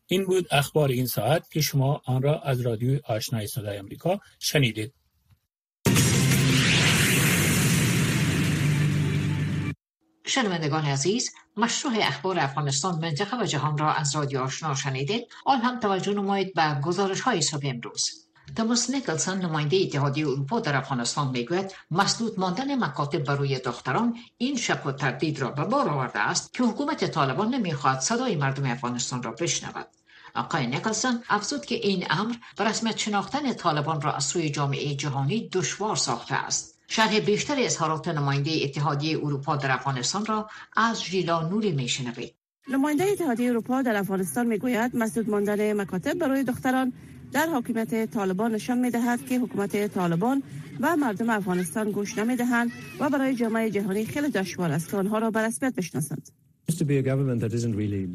این 0.07 0.25
بود 0.25 0.47
اخبار 0.51 0.89
این 0.89 1.05
ساعت 1.05 1.51
که 1.51 1.61
شما 1.61 2.01
آن 2.05 2.21
را 2.21 2.39
از 2.39 2.61
رادیو 2.61 2.99
آشنای 3.03 3.47
صدای 3.47 3.79
آمریکا 3.79 4.19
شنیدید. 4.39 4.93
شنوندگان 10.27 10.85
عزیز 10.85 11.31
مشروع 11.57 11.93
اخبار 12.01 12.39
افغانستان 12.39 12.99
منطقه 12.99 13.37
و 13.41 13.45
جهان 13.45 13.77
را 13.77 13.93
از 13.93 14.15
رادیو 14.15 14.39
آشنا 14.39 14.75
شنیدید 14.75 15.27
آن 15.45 15.61
هم 15.61 15.79
توجه 15.79 16.13
نمایید 16.13 16.53
به 16.53 16.79
گزارش 16.83 17.21
های 17.21 17.41
صبح 17.41 17.61
امروز. 17.63 18.27
توماس 18.55 18.89
نیکلسون 18.89 19.37
نماینده 19.37 19.77
اتحادیه 19.77 20.27
اروپا 20.27 20.59
در 20.59 20.75
افغانستان 20.75 21.27
می‌گوید 21.27 21.75
مسدود 21.91 22.39
ماندن 22.39 22.83
مکاتب 22.83 23.23
برای 23.23 23.59
دختران 23.59 24.17
این 24.37 24.57
شک 24.57 24.85
و 24.85 24.91
تردید 24.91 25.39
را 25.39 25.51
به 25.51 25.63
بار 25.63 25.89
آورده 25.89 26.19
است 26.19 26.53
که 26.53 26.63
حکومت 26.63 27.05
طالبان 27.05 27.55
نمی‌خواهد 27.55 27.99
صدای 27.99 28.35
مردم 28.35 28.71
افغانستان 28.71 29.23
را 29.23 29.31
بشنود. 29.31 29.87
آقای 30.35 30.67
نیکلسون 30.67 31.23
افزود 31.29 31.65
که 31.65 31.75
این 31.75 32.07
امر 32.09 32.35
به 32.57 32.63
رسمیت 32.63 32.97
شناختن 32.97 33.53
طالبان 33.53 34.01
را 34.01 34.13
از 34.13 34.25
سوی 34.25 34.49
جامعه 34.49 34.95
جهانی 34.95 35.49
دشوار 35.49 35.95
ساخته 35.95 36.35
است. 36.35 36.76
شرح 36.89 37.19
بیشتر 37.19 37.55
اظهارات 37.59 38.07
نماینده 38.07 38.51
اتحادیه 38.63 39.17
اروپا 39.17 39.55
در 39.55 39.71
افغانستان 39.71 40.25
را 40.25 40.49
از 40.75 41.03
ژیلا 41.03 41.49
نوری 41.49 41.71
میشنوید. 41.71 42.33
نماینده 42.67 43.03
اتحادیه 43.03 43.49
اروپا 43.49 43.81
در 43.81 43.95
افغانستان 43.95 44.47
می‌گوید 44.47 44.95
مسدود 44.95 45.29
ماندن 45.29 45.73
مکاتب 45.73 46.13
برای 46.13 46.43
دختران 46.43 46.93
در 47.31 47.47
حاکمیت 47.47 48.11
طالبان 48.11 48.55
نشان 48.55 48.77
می‌دهد 48.77 49.25
که 49.25 49.39
حکومت 49.39 49.87
طالبان 49.87 50.43
و 50.79 50.97
مردم 50.97 51.29
افغانستان 51.29 51.91
گوش 51.91 52.17
نمی‌دهند 52.17 52.71
و 52.99 53.09
برای 53.09 53.35
جامعه 53.35 53.69
جهانی 53.69 54.05
خیلی 54.05 54.29
دشوار 54.29 54.71
است 54.71 54.89
که 54.89 54.97
آنها 54.97 55.17
را 55.17 55.31
به 55.31 55.39
رسمیت 55.39 55.75
بشناسند. 55.75 56.29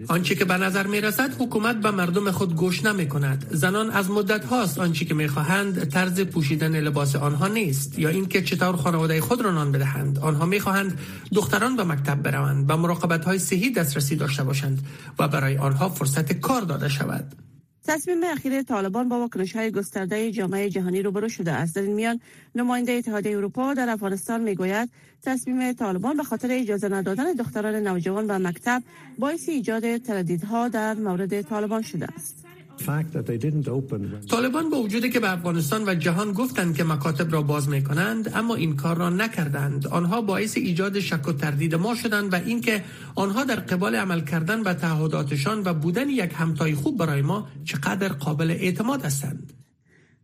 آنچه 0.09 0.35
که 0.35 0.45
به 0.45 0.57
نظر 0.57 0.87
می 0.87 1.01
رسد 1.01 1.31
حکومت 1.39 1.77
به 1.77 1.91
مردم 1.91 2.31
خود 2.31 2.57
گوش 2.57 2.85
نمی 2.85 3.09
کند 3.09 3.47
زنان 3.51 3.91
از 3.91 4.11
مدت 4.11 4.45
هاست 4.45 4.79
آنچه 4.79 5.05
که 5.05 5.15
می 5.15 5.29
خواهند 5.29 5.89
طرز 5.89 6.21
پوشیدن 6.21 6.81
لباس 6.81 7.17
آنها 7.17 7.49
نیست 7.49 7.99
یا 7.99 8.09
اینکه 8.09 8.43
چطور 8.43 8.77
خانواده 8.77 9.21
خود 9.21 9.41
را 9.41 9.53
نان 9.53 9.73
بدهند. 9.73 10.19
آنها 10.19 10.47
می 10.47 10.61
خواهند 10.61 10.99
دختران 11.35 11.77
به 11.77 11.85
مکتب 11.85 12.23
بروند 12.23 12.67
به 12.67 12.77
مراقبت 12.77 13.25
های 13.25 13.39
صحی 13.39 13.71
دسترسی 13.71 14.17
داشته 14.17 14.45
باشند 14.45 14.87
و 15.19 15.29
برای 15.29 15.57
آنها 15.57 15.89
فرصت 15.89 16.33
کار 16.33 16.63
داده 16.63 16.89
شود. 16.89 17.52
تصمیم 17.87 18.25
اخیر 18.25 18.63
طالبان 18.63 19.09
با 19.09 19.19
واکنش 19.19 19.57
های 19.57 19.71
گسترده 19.71 20.33
جامعه 20.33 20.71
جهانی 20.71 21.03
روبرو 21.03 21.29
شده 21.29 21.53
است. 21.53 21.77
در 21.77 21.83
این 21.83 21.93
میان 21.93 22.21
نماینده 22.55 22.93
اتحادیه 22.93 23.37
اروپا 23.37 23.75
در 23.75 23.91
افغانستان 23.91 24.41
می‌گوید 24.41 24.91
تصمیم 25.23 25.73
طالبان 25.73 26.17
به 26.17 26.23
خاطر 26.23 26.49
اجازه 26.51 26.89
ندادن 26.89 27.33
دختران 27.33 27.75
نوجوان 27.75 28.27
به 28.27 28.39
مکتب 28.39 28.83
باعث 29.19 29.49
ایجاد 29.49 29.97
تردیدها 29.97 30.69
در 30.69 30.95
مورد 30.95 31.43
طالبان 31.43 31.83
شده 31.83 32.07
است. 32.15 32.42
طالبان 34.31 34.71
با 34.71 34.77
وجودی 34.77 35.11
که 35.11 35.21
به 35.21 35.33
افغانستان 35.33 35.89
و 35.89 35.95
جهان 35.95 36.33
گفتند 36.33 36.77
که 36.77 36.85
مکاتب 36.85 37.33
را 37.33 37.43
باز 37.43 37.69
می 37.69 37.85
کنند 37.85 38.33
اما 38.35 38.55
این 38.55 38.77
کار 38.77 38.97
را 38.97 39.11
نکردند. 39.11 39.87
آنها 39.87 40.21
باعث 40.21 40.57
ایجاد 40.57 41.01
شک 41.01 41.29
و 41.29 41.33
تردید 41.33 41.75
ما 41.75 41.95
شدند 41.95 42.33
و 42.33 42.37
اینکه 42.37 42.85
آنها 43.15 43.45
در 43.45 43.57
قبال 43.57 43.97
عمل 43.97 44.21
کردن 44.21 44.61
و 44.61 44.75
تعهداتشان 44.75 45.63
و 45.65 45.75
بودن 45.75 46.09
یک 46.09 46.33
همتای 46.35 46.75
خوب 46.75 46.99
برای 46.99 47.23
ما 47.23 47.49
چقدر 47.65 48.09
قابل 48.09 48.51
اعتماد 48.51 49.05
هستند. 49.05 49.53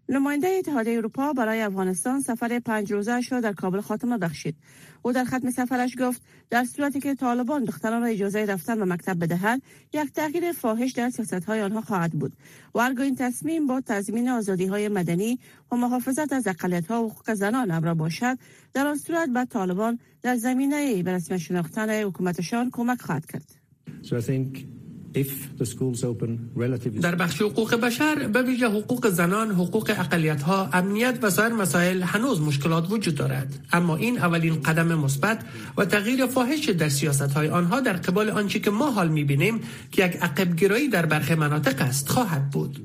نماینده 0.08 0.48
اتحادیه 0.48 0.96
اروپا 0.96 1.32
برای 1.32 1.60
افغانستان 1.60 2.20
سفر 2.20 2.58
پنج 2.58 2.92
روزه 2.92 3.20
را 3.30 3.40
در 3.40 3.52
کابل 3.52 3.80
خاتمه 3.80 4.18
بخشید. 4.18 4.56
او 5.02 5.12
در 5.12 5.24
ختم 5.24 5.50
سفرش 5.50 5.96
گفت 5.98 6.22
در 6.50 6.64
صورتی 6.64 7.00
که 7.00 7.14
طالبان 7.14 7.64
دختران 7.64 8.02
را 8.02 8.08
اجازه 8.08 8.44
رفتن 8.44 8.78
به 8.78 8.84
مکتب 8.84 9.18
بدهند 9.24 9.62
یک 9.92 10.12
تغییر 10.12 10.52
فاحش 10.52 10.92
در 10.92 11.10
سیاست 11.10 11.44
های 11.44 11.60
آنها 11.60 11.80
خواهد 11.80 12.12
بود 12.12 12.32
و 12.74 12.80
هرگاه 12.80 13.04
این 13.04 13.14
تصمیم 13.14 13.66
با 13.66 13.80
تضمین 13.80 14.28
آزادی 14.28 14.66
های 14.66 14.88
مدنی 14.88 15.38
و 15.72 15.76
محافظت 15.76 16.32
از 16.32 16.46
اقلیت 16.46 16.86
ها 16.86 17.04
و 17.04 17.10
حقوق 17.10 17.34
زنان 17.34 17.70
امر 17.70 17.94
باشد 17.94 18.38
در 18.74 18.86
آن 18.86 18.96
صورت 18.96 19.28
به 19.28 19.44
طالبان 19.44 19.98
در 20.22 20.36
زمینه 20.36 21.02
به 21.02 21.12
رسمی 21.12 21.40
شناختن 21.40 21.90
حکومتشان 21.90 22.70
کمک 22.70 23.00
خواهد 23.00 23.26
کرد. 23.26 23.54
در 27.02 27.14
بخش 27.14 27.42
حقوق 27.42 27.74
بشر 27.74 28.28
به 28.28 28.42
ویژه 28.42 28.68
حقوق 28.68 29.08
زنان، 29.08 29.50
حقوق 29.50 29.94
اقلیت 29.98 30.42
ها، 30.42 30.70
امنیت 30.72 31.18
و 31.22 31.30
سایر 31.30 31.52
مسائل 31.52 32.02
هنوز 32.02 32.40
مشکلات 32.40 32.90
وجود 32.90 33.14
دارد. 33.14 33.66
اما 33.72 33.96
این 33.96 34.18
اولین 34.18 34.62
قدم 34.62 34.98
مثبت 34.98 35.44
و 35.76 35.84
تغییر 35.84 36.26
فاحش 36.26 36.68
در 36.68 36.88
سیاست 36.88 37.32
های 37.32 37.48
آنها 37.48 37.80
در 37.80 37.92
قبال 37.92 38.30
آنچه 38.30 38.58
که 38.58 38.70
ما 38.70 38.90
حال 38.90 39.08
می‌بینیم 39.08 39.60
که 39.92 40.04
یک 40.04 40.16
عقب 40.16 40.56
گرایی 40.56 40.88
در 40.88 41.06
برخی 41.06 41.34
مناطق 41.34 41.82
است 41.82 42.08
خواهد 42.08 42.50
بود. 42.50 42.84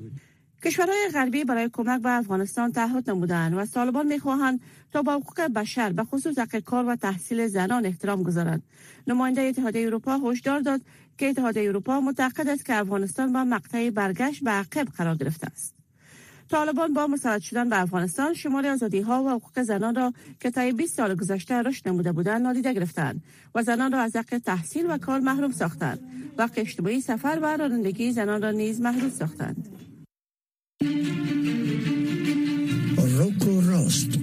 کشورهای 0.65 1.09
غربی 1.13 1.43
برای 1.43 1.69
کمک 1.73 2.01
به 2.01 2.09
افغانستان 2.09 2.71
تعهد 2.71 3.09
نمودند 3.09 3.53
و 3.57 3.65
طالبان 3.65 4.07
می‌خواهند 4.07 4.59
تا 4.91 5.01
با 5.01 5.13
حقوق 5.13 5.41
بشر 5.41 5.91
به 5.91 6.03
خصوص 6.03 6.39
حق 6.39 6.59
کار 6.59 6.85
و 6.85 6.95
تحصیل 6.95 7.47
زنان 7.47 7.85
احترام 7.85 8.23
گذارند 8.23 8.63
نماینده 9.07 9.41
اتحادیه 9.41 9.85
اروپا 9.87 10.17
هشدار 10.17 10.59
داد 10.59 10.81
که 11.17 11.29
اتحادیه 11.29 11.63
اروپا 11.63 11.99
معتقد 11.99 12.47
است 12.47 12.65
که 12.65 12.75
افغانستان 12.75 13.33
با 13.33 13.43
مقطع 13.43 13.89
برگشت 13.89 14.43
به 14.43 14.51
عقب 14.51 14.87
قرار 14.97 15.15
گرفته 15.15 15.47
است. 15.47 15.73
طالبان 16.49 16.93
با 16.93 17.07
مساعد 17.07 17.41
شدن 17.41 17.69
به 17.69 17.81
افغانستان 17.81 18.33
شمال 18.33 18.65
آزادی 18.65 19.01
ها 19.01 19.23
و 19.23 19.29
حقوق 19.29 19.61
زنان 19.61 19.95
را 19.95 20.13
که 20.39 20.51
طی 20.51 20.71
20 20.71 20.97
سال 20.97 21.15
گذشته 21.15 21.55
رشد 21.55 21.87
نموده 21.87 22.11
بودند 22.11 22.41
نادیده 22.41 22.73
گرفتند 22.73 23.23
و 23.55 23.63
زنان 23.63 23.91
را 23.91 23.99
از 23.99 24.15
حق 24.15 24.37
تحصیل 24.45 24.85
و 24.89 24.97
کار 24.97 25.19
محروم 25.19 25.51
ساختند. 25.51 25.99
و 26.37 26.49
اجتماعی 26.55 27.01
سفر 27.01 27.39
و 27.41 27.57
رانندگی 27.57 28.11
زنان 28.11 28.41
را 28.41 28.51
نیز 28.51 28.81
محدود 28.81 29.11
ساختند. 29.11 29.69
راست. 33.73 34.22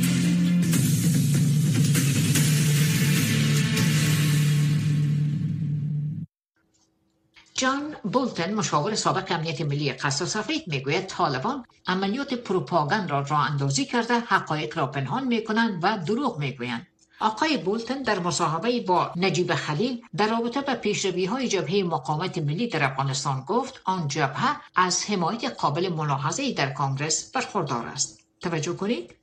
بولتن 8.13 8.53
مشاور 8.53 8.95
سابق 8.95 9.31
امنیت 9.31 9.61
ملی 9.61 9.93
قصد 9.93 10.25
سفید 10.25 10.63
می‌گوید 10.67 11.05
طالبان 11.05 11.65
عملیات 11.87 12.33
پروپاگاند 12.33 13.11
را 13.11 13.19
راه 13.21 13.51
اندازی 13.51 13.85
کرده 13.85 14.13
حقایق 14.13 14.77
را 14.77 14.87
پنهان 14.87 15.27
می‌کنند 15.27 15.79
و 15.83 15.97
دروغ 15.97 16.39
می‌گویند. 16.39 16.87
آقای 17.19 17.57
بولتن 17.57 18.01
در 18.01 18.19
مصاحبه 18.19 18.79
با 18.81 19.11
نجیب 19.15 19.53
خلیل 19.55 20.01
در 20.17 20.27
رابطه 20.27 20.61
به 20.61 20.73
پیشروی 20.73 21.25
های 21.25 21.47
جبهه 21.47 21.83
مقاومت 21.83 22.37
ملی 22.37 22.67
در 22.67 22.83
افغانستان 22.83 23.41
گفت 23.47 23.81
آن 23.85 24.07
جبهه 24.07 24.57
از 24.75 25.05
حمایت 25.05 25.43
قابل 25.59 25.89
ملاحظه 25.89 26.53
در 26.53 26.69
کانگرس 26.73 27.31
برخوردار 27.31 27.85
است. 27.85 28.19
توجه 28.41 28.73
کنید. 28.73 29.15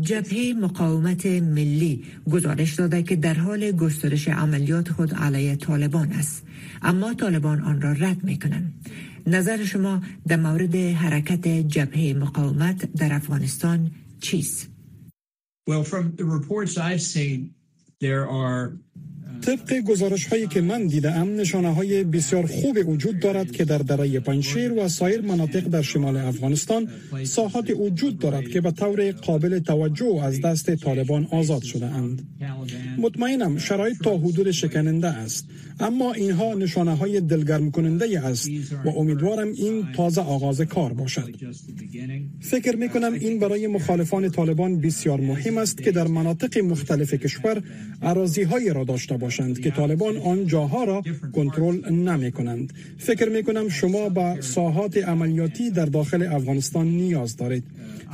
جبهه 0.00 0.54
مقاومت 0.60 1.26
ملی 1.26 2.04
گزارش 2.30 2.74
داده 2.74 3.02
که 3.02 3.16
در 3.16 3.34
حال 3.34 3.72
گسترش 3.72 4.28
عملیات 4.28 4.92
خود 4.92 5.14
علیه 5.14 5.56
طالبان 5.56 6.12
است 6.12 6.44
اما 6.82 7.14
طالبان 7.14 7.60
آن 7.60 7.80
را 7.80 7.92
رد 7.92 8.24
می 8.24 8.38
کنند 8.38 8.90
نظر 9.26 9.64
شما 9.64 10.02
در 10.28 10.36
مورد 10.36 10.74
حرکت 10.74 11.48
جبهه 11.48 12.14
مقاومت 12.18 12.92
در 12.92 13.14
افغانستان 13.14 13.90
چیست؟ 14.20 14.70
Well, 15.70 15.84
طبق 19.40 19.80
گزارش 19.80 20.26
هایی 20.26 20.46
که 20.46 20.60
من 20.60 20.86
دیدم 20.86 21.36
نشانه 21.36 21.74
های 21.74 22.04
بسیار 22.04 22.46
خوب 22.46 22.78
وجود 22.88 23.20
دارد 23.20 23.50
که 23.50 23.64
در 23.64 23.78
دره 23.78 24.20
پنشیر 24.20 24.72
و 24.72 24.88
سایر 24.88 25.20
مناطق 25.20 25.60
در 25.60 25.82
شمال 25.82 26.16
افغانستان 26.16 26.88
ساحات 27.24 27.70
وجود 27.70 28.18
دارد 28.18 28.48
که 28.48 28.60
به 28.60 28.70
طور 28.70 29.12
قابل 29.12 29.58
توجه 29.58 30.20
از 30.22 30.40
دست 30.40 30.74
طالبان 30.76 31.26
آزاد 31.30 31.62
شده 31.62 31.86
اند. 31.86 32.22
مطمئنم 32.98 33.58
شرایط 33.58 33.96
تا 34.02 34.18
حدود 34.18 34.50
شکننده 34.50 35.08
است 35.08 35.46
اما 35.80 36.12
اینها 36.12 36.54
نشانه 36.54 36.96
های 36.96 37.20
دلگرم 37.20 37.70
کننده 37.70 38.20
است 38.20 38.48
و 38.84 38.88
امیدوارم 38.88 39.48
این 39.48 39.92
تازه 39.96 40.20
آغاز 40.20 40.60
کار 40.60 40.92
باشد. 40.92 41.34
فکر 42.40 42.76
می 42.76 42.88
کنم 42.88 43.12
این 43.12 43.38
برای 43.38 43.66
مخالفان 43.66 44.28
طالبان 44.28 44.80
بسیار 44.80 45.20
مهم 45.20 45.58
است 45.58 45.82
که 45.82 45.92
در 45.92 46.06
مناطق 46.06 46.58
مختلف 46.58 47.14
کشور 47.14 47.62
عراضی 48.02 48.42
های 48.42 48.72
را 48.72 48.84
داشته 48.84 49.16
باشند 49.16 49.60
که 49.60 49.70
طالبان 49.70 50.16
آن 50.16 50.46
جاها 50.46 50.84
را 50.84 51.02
کنترل 51.32 51.92
نمی 51.92 52.32
کنند 52.32 52.72
فکر 52.98 53.28
می 53.28 53.42
کنم 53.42 53.68
شما 53.68 54.08
با 54.08 54.40
ساحات 54.40 54.96
عملیاتی 54.96 55.70
در 55.70 55.86
داخل 55.86 56.22
افغانستان 56.22 56.86
نیاز 56.86 57.36
دارید. 57.36 57.64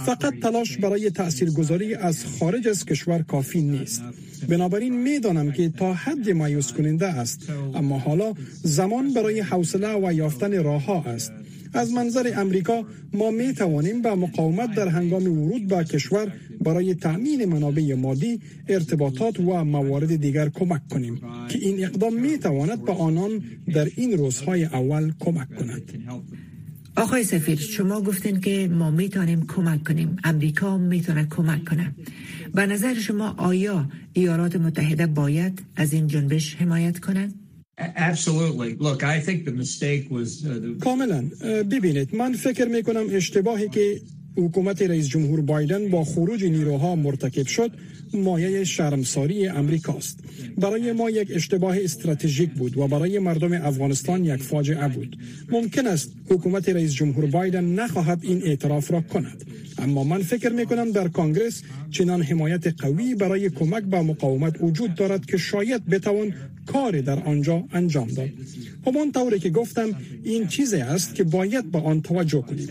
فقط 0.06 0.34
تلاش 0.42 0.76
برای 0.76 1.10
تاثیرگذاری 1.10 1.94
از 1.94 2.24
خارج 2.26 2.68
از 2.68 2.84
کشور 2.84 3.22
کافی 3.22 3.62
نیست. 3.62 4.02
بنابراین 4.48 5.02
می‌دانم 5.02 5.52
که 5.52 5.68
تا 5.68 5.94
حد 5.94 6.30
مایوس 6.30 6.72
کننده 6.72 7.06
است. 7.06 7.50
اما 7.74 7.98
حالا 7.98 8.34
زمان 8.62 9.14
برای 9.14 9.40
حوصله 9.40 10.08
و 10.08 10.12
یافتن 10.12 10.62
راه 10.64 10.84
ها 10.84 11.02
است 11.02 11.32
از 11.72 11.92
منظر 11.92 12.32
امریکا 12.36 12.84
ما 13.12 13.30
می 13.30 13.52
توانیم 13.54 14.02
به 14.02 14.14
مقاومت 14.14 14.74
در 14.74 14.88
هنگام 14.88 15.26
ورود 15.26 15.66
به 15.66 15.84
کشور 15.84 16.32
برای 16.60 16.94
تأمین 16.94 17.44
منابع 17.44 17.94
مادی، 17.94 18.40
ارتباطات 18.68 19.40
و 19.40 19.64
موارد 19.64 20.16
دیگر 20.16 20.48
کمک 20.48 20.88
کنیم 20.88 21.20
که 21.48 21.58
این 21.58 21.84
اقدام 21.84 22.14
می 22.20 22.38
تواند 22.38 22.84
به 22.84 22.92
آنان 22.92 23.42
در 23.74 23.88
این 23.96 24.18
روزهای 24.18 24.64
اول 24.64 25.12
کمک 25.20 25.48
کند. 25.58 25.82
آقای 26.96 27.24
سفیر 27.24 27.58
شما 27.58 28.00
گفتین 28.00 28.40
که 28.40 28.68
ما 28.72 28.90
می‌تونیم 28.90 29.46
کمک 29.46 29.84
کنیم 29.84 30.16
امریکا 30.24 30.78
می‌تونه 30.78 31.26
کمک 31.30 31.64
کنه 31.64 31.94
به 32.54 32.66
نظر 32.66 32.94
شما 32.94 33.34
آیا 33.36 33.88
ایالات 34.12 34.56
متحده 34.56 35.06
باید 35.06 35.62
از 35.76 35.92
این 35.92 36.06
جنبش 36.06 36.56
حمایت 36.56 36.98
کنند؟ 36.98 37.45
کاملا. 40.80 41.24
ببینید 41.70 42.16
من 42.16 42.32
فکر 42.32 42.64
می 42.64 42.82
کنم 42.82 43.06
اشتباهی 43.10 43.68
که 43.68 44.00
حکومت 44.36 44.82
رئیس 44.82 45.08
جمهور 45.08 45.40
بایدن 45.40 45.88
با 45.88 46.04
خروج 46.04 46.44
نیروها 46.44 46.96
مرتکب 46.96 47.46
شد 47.46 47.70
مایه 48.14 48.64
شرمساری 48.64 49.48
امریکاست. 49.48 50.20
برای 50.58 50.92
ما 50.92 51.10
یک 51.10 51.28
اشتباه 51.34 51.76
استراتژیک 51.80 52.50
بود 52.50 52.78
و 52.78 52.88
برای 52.88 53.18
مردم 53.18 53.52
افغانستان 53.52 54.24
یک 54.24 54.42
فاجعه 54.42 54.88
بود. 54.88 55.18
ممکن 55.50 55.86
است 55.86 56.12
حکومت 56.30 56.68
رئیس 56.68 56.92
جمهور 56.92 57.26
بایدن 57.26 57.64
نخواهد 57.64 58.18
این 58.22 58.42
اعتراف 58.42 58.90
را 58.90 59.00
کند. 59.00 59.44
اما 59.78 60.04
من 60.04 60.22
فکر 60.22 60.48
می 60.48 60.66
کنم 60.66 60.90
در 60.92 61.08
کانگرس 61.08 61.62
چنان 61.90 62.22
حمایت 62.22 62.80
قوی 62.82 63.14
برای 63.14 63.50
کمک 63.50 63.82
به 63.82 64.00
مقاومت 64.02 64.56
وجود 64.60 64.94
دارد 64.94 65.26
که 65.26 65.36
شاید 65.36 65.86
بتوان 65.86 66.34
کار 66.66 67.00
در 67.00 67.18
آنجا 67.24 67.64
انجام 67.72 68.08
داد. 68.08 68.30
همان 68.86 69.12
طوری 69.12 69.38
که 69.38 69.50
گفتم 69.50 69.88
این 70.24 70.46
چیزی 70.46 70.76
است 70.76 71.14
که 71.14 71.24
باید 71.24 71.70
به 71.72 71.78
آن 71.78 72.02
توجه 72.02 72.42
کنیم. 72.42 72.68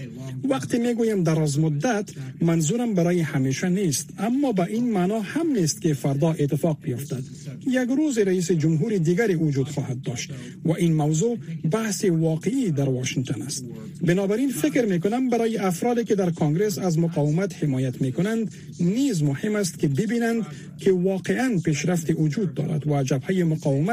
وقتی 0.49 0.77
می‌گویم 0.79 1.23
در 1.23 1.39
از 1.41 1.59
مدت 1.59 2.09
منظورم 2.41 2.93
برای 2.93 3.19
همیشه 3.19 3.69
نیست. 3.69 4.09
اما 4.17 4.51
به 4.51 4.63
این 4.63 4.91
معنا 4.91 5.19
هم 5.19 5.47
نیست 5.51 5.81
که 5.81 5.93
فردا 5.93 6.31
اتفاق 6.31 6.77
بیفتد. 6.81 7.23
یک 7.67 7.89
روز 7.97 8.17
رئیس 8.17 8.51
جمهور 8.51 8.97
دیگری 8.97 9.35
وجود 9.35 9.67
خواهد 9.67 10.01
داشت 10.01 10.31
و 10.65 10.71
این 10.71 10.93
موضوع 10.93 11.37
بحث 11.71 12.05
واقعی 12.05 12.71
در 12.71 12.89
واشنگتن 12.89 13.41
است. 13.41 13.65
بنابراین 14.01 14.49
فکر 14.49 14.85
می 14.85 14.99
کنم 14.99 15.29
برای 15.29 15.57
افرادی 15.57 16.03
که 16.03 16.15
در 16.15 16.29
کنگرس 16.29 16.77
از 16.77 16.99
مقاومت 16.99 17.63
حمایت 17.63 18.01
می 18.01 18.11
کنند 18.11 18.51
نیز 18.79 19.23
مهم 19.23 19.55
است 19.55 19.79
که 19.79 19.87
ببینند 19.87 20.45
که 20.77 20.91
واقعا 20.91 21.59
پیشرفت 21.65 22.09
وجود 22.19 22.53
دارد 22.53 22.87
و 22.87 23.03
جبهه 23.03 23.43
مقاومت 23.43 23.84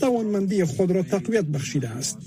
توانمندی 0.00 0.64
خود 0.64 0.90
را 0.90 1.02
تقویت 1.02 1.44
بخشیده 1.44 1.88
است. 1.88 2.18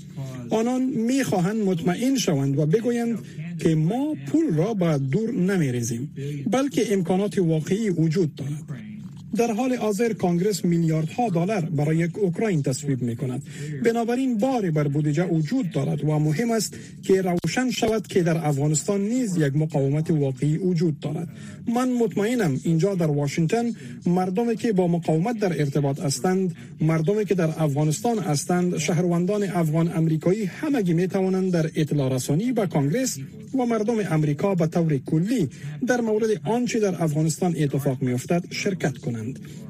آنان 0.50 0.82
می 0.82 1.24
خواهند 1.24 1.62
مطمئن 1.62 2.16
شوند 2.16 2.58
و 2.58 2.66
بگویند 2.66 3.18
که 3.58 3.74
ما 3.74 4.16
پول 4.26 4.54
را 4.54 4.74
به 4.74 4.98
دور 4.98 5.32
نمی 5.32 5.72
ریزیم 5.72 6.14
بلکه 6.50 6.92
امکانات 6.92 7.38
واقعی 7.38 7.90
وجود 7.90 8.34
دارد. 8.34 8.89
در 9.36 9.52
حال 9.52 9.74
حاضر 9.74 10.12
کانگرس 10.12 10.64
میلیاردها 10.64 11.28
دلار 11.28 11.60
برای 11.60 12.04
اوکراین 12.04 12.62
تصویب 12.62 13.02
می 13.02 13.16
کند 13.16 13.42
بنابراین 13.84 14.38
باری 14.38 14.70
بر 14.70 14.88
بودجه 14.88 15.24
وجود 15.24 15.70
دارد 15.70 16.04
و 16.04 16.18
مهم 16.18 16.50
است 16.50 16.76
که 17.02 17.22
روشن 17.22 17.70
شود 17.70 18.06
که 18.06 18.22
در 18.22 18.46
افغانستان 18.46 19.00
نیز 19.00 19.36
یک 19.36 19.56
مقاومت 19.56 20.10
واقعی 20.10 20.58
وجود 20.58 21.00
دارد. 21.00 21.28
من 21.74 21.92
مطمئنم 21.92 22.60
اینجا 22.64 22.94
در 22.94 23.06
واشنگتن 23.10 23.72
مردمی 24.06 24.56
که 24.56 24.72
با 24.72 24.88
مقاومت 24.88 25.38
در 25.38 25.60
ارتباط 25.60 26.00
هستند 26.00 26.56
مردمی 26.80 27.24
که 27.24 27.34
در 27.34 27.62
افغانستان 27.62 28.18
هستند 28.18 28.78
شهروندان 28.78 29.42
افغان 29.42 29.92
امریکایی 29.96 30.44
همگی 30.44 30.92
می 30.92 31.08
توانند 31.08 31.52
در 31.52 31.70
اطلاع 31.76 32.14
رسانی 32.14 32.52
به 32.52 32.66
کانگرس 32.66 33.18
و 33.58 33.66
مردم 33.66 33.98
امریکا 34.10 34.54
به 34.54 34.66
طور 34.66 34.98
کلی 34.98 35.48
در 35.86 36.00
مورد 36.00 36.28
آنچه 36.44 36.80
در 36.80 37.02
افغانستان 37.02 37.54
اتفاق 37.58 38.02
می 38.02 38.12
افتد 38.12 38.44
شرکت 38.50 38.98
کنند. 38.98 39.19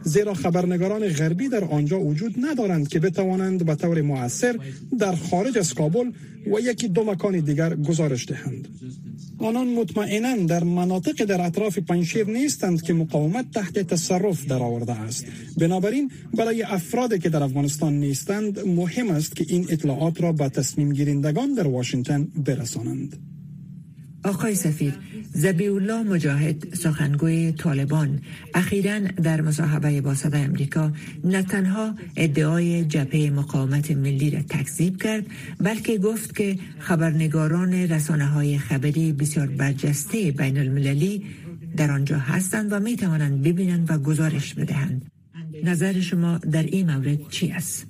زیرا 0.02 0.34
خبرنگاران 0.34 1.08
غربی 1.08 1.48
در 1.48 1.64
آنجا 1.64 2.00
وجود 2.00 2.34
ندارند 2.40 2.88
که 2.88 2.98
بتوانند 3.00 3.66
به 3.66 3.74
طور 3.74 4.02
موثر 4.02 4.58
در 4.98 5.14
خارج 5.14 5.58
از 5.58 5.74
کابل 5.74 6.10
و 6.52 6.60
یکی 6.60 6.88
دو 6.88 7.04
مکان 7.04 7.40
دیگر 7.40 7.74
گزارش 7.74 8.28
دهند. 8.28 8.68
آنان 9.38 9.68
مطمئنا 9.68 10.36
در 10.36 10.64
مناطق 10.64 11.24
در 11.24 11.40
اطراف 11.40 11.78
پنشیر 11.78 12.26
نیستند 12.26 12.82
که 12.82 12.92
مقاومت 12.92 13.50
تحت 13.50 13.78
تصرف 13.78 14.46
در 14.46 14.62
آورده 14.62 14.92
است. 14.92 15.26
بنابراین 15.58 16.10
برای 16.34 16.62
افرادی 16.62 17.18
که 17.18 17.28
در 17.28 17.42
افغانستان 17.42 17.92
نیستند 17.92 18.60
مهم 18.66 19.10
است 19.10 19.36
که 19.36 19.44
این 19.48 19.66
اطلاعات 19.70 20.20
را 20.20 20.32
به 20.32 20.48
تصمیم 20.48 20.92
گیرندگان 20.92 21.54
در 21.54 21.66
واشنگتن 21.66 22.28
برسانند. 22.36 23.16
آقای 24.24 24.54
سفیر 24.54 24.94
زبی 25.32 25.66
الله 25.68 26.02
مجاهد 26.02 26.74
سخنگوی 26.74 27.52
طالبان 27.52 28.20
اخیرا 28.54 28.98
در 28.98 29.40
مصاحبه 29.40 30.00
با 30.00 30.14
صدای 30.14 30.42
امریکا 30.42 30.92
نه 31.24 31.42
تنها 31.42 31.94
ادعای 32.16 32.84
جبهه 32.84 33.30
مقاومت 33.30 33.90
ملی 33.90 34.30
را 34.30 34.42
تکذیب 34.42 35.02
کرد 35.02 35.26
بلکه 35.60 35.98
گفت 35.98 36.36
که 36.36 36.58
خبرنگاران 36.78 37.72
رسانه 37.72 38.26
های 38.26 38.58
خبری 38.58 39.12
بسیار 39.12 39.46
برجسته 39.46 40.30
بین 40.30 40.58
المللی 40.58 41.24
در 41.76 41.90
آنجا 41.90 42.18
هستند 42.18 42.72
و 42.72 42.80
می 42.80 42.96
توانند 42.96 43.42
ببینند 43.42 43.90
و 43.90 43.98
گزارش 43.98 44.54
بدهند 44.54 45.10
نظر 45.64 46.00
شما 46.00 46.38
در 46.38 46.62
این 46.62 46.90
مورد 46.90 47.28
چی 47.28 47.50
است؟ 47.50 47.89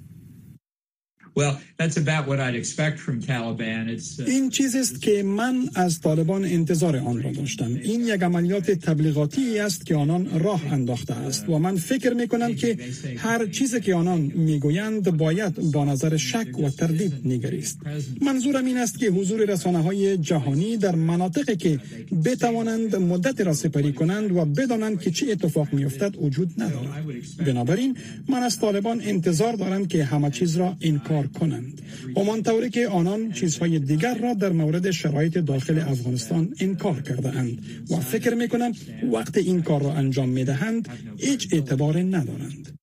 این 4.27 4.51
چیزی 4.51 4.79
است 4.79 5.03
که 5.03 5.23
من 5.23 5.69
از 5.75 6.01
طالبان 6.01 6.45
انتظار 6.45 6.97
آن 6.97 7.23
را 7.23 7.33
داشتم. 7.33 7.75
این 7.83 8.01
یک 8.07 8.23
عملیات 8.23 8.71
تبلیغاتی 8.71 9.59
است 9.59 9.87
که 9.87 9.95
آنان 9.97 10.41
راه 10.41 10.73
انداخته 10.73 11.15
است 11.15 11.49
و 11.49 11.59
من 11.59 11.77
فکر 11.77 12.13
می 12.13 12.29
کنم 12.29 12.55
که 12.55 12.79
هر 13.17 13.47
چیزی 13.47 13.81
که 13.81 13.95
آنان 13.95 14.21
می‌گویند 14.21 15.17
باید 15.17 15.73
با 15.73 15.85
نظر 15.85 16.17
شک 16.17 16.59
و 16.59 16.71
تردید 16.71 17.13
نگریست. 17.25 17.79
منظورم 18.21 18.65
این 18.65 18.79
است 18.79 18.99
که 18.99 19.07
حضور 19.11 19.45
رسانه 19.45 19.83
های 19.83 20.17
جهانی 20.17 20.77
در 20.77 20.95
مناطقی 20.95 21.57
که 21.57 21.81
بتوانند 22.25 22.97
مدت 22.97 23.41
را 23.41 23.53
سپری 23.53 23.93
کنند 23.93 24.33
و 24.37 24.45
بدانند 24.45 25.01
که 25.01 25.11
چه 25.11 25.27
اتفاق 25.33 25.73
می 25.73 25.85
افتد 25.85 26.17
وجود 26.17 26.51
ندارد. 26.59 27.05
بنابراین 27.47 27.97
من 28.29 28.43
از 28.43 28.59
طالبان 28.59 29.01
انتظار 29.05 29.53
دارم 29.53 29.87
که 29.87 30.05
همه 30.05 30.31
چیز 30.31 30.57
را 30.57 30.77
انکار 30.81 31.20
کنند. 31.27 31.83
همان 32.17 32.43
طوری 32.43 32.71
که 32.71 32.89
آنان 32.89 33.33
چیزهای 33.33 33.79
دیگر 33.79 34.19
را 34.19 34.35
در 34.35 34.53
مورد 34.53 34.91
شرایط 34.91 35.39
داخل 35.39 35.79
افغانستان 35.79 36.55
انکار 36.61 37.03
کرده 37.03 37.29
اند 37.29 37.59
و 37.91 37.97
فکر 37.97 38.35
می 38.35 38.49
کنم 38.49 38.73
وقت 39.13 39.39
این 39.39 39.63
کار 39.63 39.83
را 39.83 39.93
انجام 39.93 40.29
می 40.29 40.45
دهند 40.45 40.89
هیچ 41.19 41.49
اعتبار 41.53 41.99
ندارند. 41.99 42.79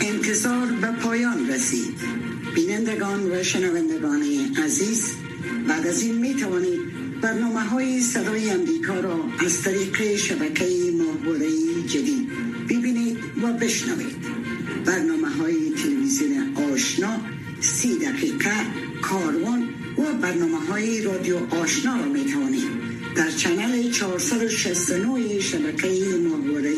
انتظار 0.00 0.66
به 0.80 0.90
پایان 1.02 1.48
رسید. 1.50 1.94
بینندگان 2.54 3.30
و 3.30 3.42
شنوندگان 3.42 4.22
عزیز 4.64 5.14
بعد 5.68 5.86
از 5.86 6.02
این 6.02 6.18
می 6.18 6.34
توانید 6.34 6.80
برنامه 7.22 7.60
های 7.60 8.00
صدای 8.00 8.50
امریکا 8.50 9.00
را 9.00 9.24
از 9.46 9.62
طریق 9.62 10.16
شبکه 10.16 10.64
ماهواره 10.98 11.48
جدید 11.86 12.28
ببینید 12.68 13.18
و 13.42 13.52
بشنوید. 13.52 14.31
برنامه 14.86 15.28
های 15.28 15.70
تلویزیون 15.70 16.56
آشنا 16.72 17.20
سی 17.60 17.98
دقیقه 17.98 18.50
کاروان 19.02 19.68
و 19.98 20.12
برنامه 20.22 20.66
های 20.66 21.02
رادیو 21.02 21.54
آشنا 21.54 21.96
را 21.96 22.04
می 22.04 22.24
توانید 22.24 22.70
در 23.16 23.30
چنل 23.30 23.90
469 23.90 25.40
شبکه 25.40 25.88
ماهواره 26.28 26.74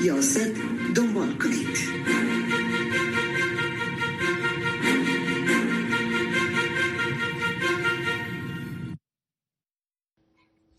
یاست 0.00 0.50
دنبال 0.94 1.38
کنید. 1.38 1.78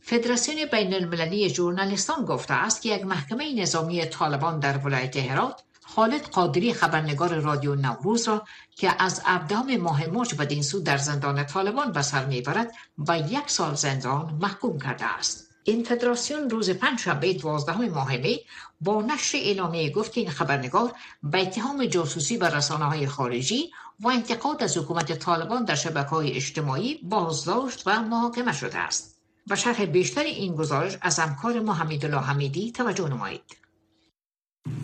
فدراسیون 0.02 0.66
بین 0.72 0.94
المللی 0.94 1.50
ژورنالیستان 1.50 2.26
گفته 2.26 2.54
است 2.54 2.82
که 2.82 2.90
یک 2.90 3.06
محکمه 3.06 3.62
نظامی 3.62 4.06
طالبان 4.06 4.60
در 4.60 4.78
ولایت 4.78 5.18
هرات 5.18 5.64
خالد 5.96 6.30
قادری 6.30 6.74
خبرنگار 6.74 7.40
رادیو 7.40 7.76
نوروز 7.76 8.28
را 8.28 8.46
که 8.76 9.04
از 9.04 9.22
ابدام 9.26 9.78
ماه 9.78 10.08
مارچ 10.08 10.34
بدین 10.34 10.64
سو 10.64 10.80
در 10.80 10.98
زندان 10.98 11.46
طالبان 11.46 11.92
به 11.92 12.02
سر 12.02 12.26
می‌برد 12.26 12.72
به 12.98 13.18
یک 13.18 13.50
سال 13.50 13.76
زندان 13.76 14.38
محکوم 14.42 14.80
کرده 14.80 15.06
است 15.06 15.50
این 15.64 15.84
فدراسیون 15.84 16.50
روز 16.50 16.70
پنجشنبه 16.70 17.34
دوازدهم 17.34 17.90
ماه 17.90 18.18
می 18.18 18.40
با 18.82 19.02
نشر 19.02 19.38
اعلامیه 19.38 19.92
گفت 19.92 20.12
که 20.14 20.22
این 20.22 20.30
خبرنگار 20.30 20.92
به 21.24 21.42
اتهام 21.42 21.86
جاسوسی 21.86 22.38
به 22.38 22.50
رسانه 22.50 22.86
های 22.86 23.08
خارجی 23.08 23.72
و 24.00 24.08
انتقاد 24.08 24.64
از 24.64 24.78
حکومت 24.78 25.20
طالبان 25.20 25.66
در 25.66 25.76
شبکه 25.76 26.10
های 26.10 26.36
اجتماعی 26.36 27.00
بازداشت 27.04 27.84
و 27.86 28.02
محاکمه 28.02 28.54
شده 28.54 28.78
است. 28.78 29.16
به 29.48 29.56
شرح 29.56 29.86
بیشتر 29.86 30.24
این 30.24 30.56
گزارش 30.56 30.98
از 31.02 31.20
همکار 31.20 31.60
ما 31.60 31.74
حمیدالله 31.74 32.22
حمیدی 32.22 32.72
توجه 32.72 33.08
نمایید. 33.08 33.65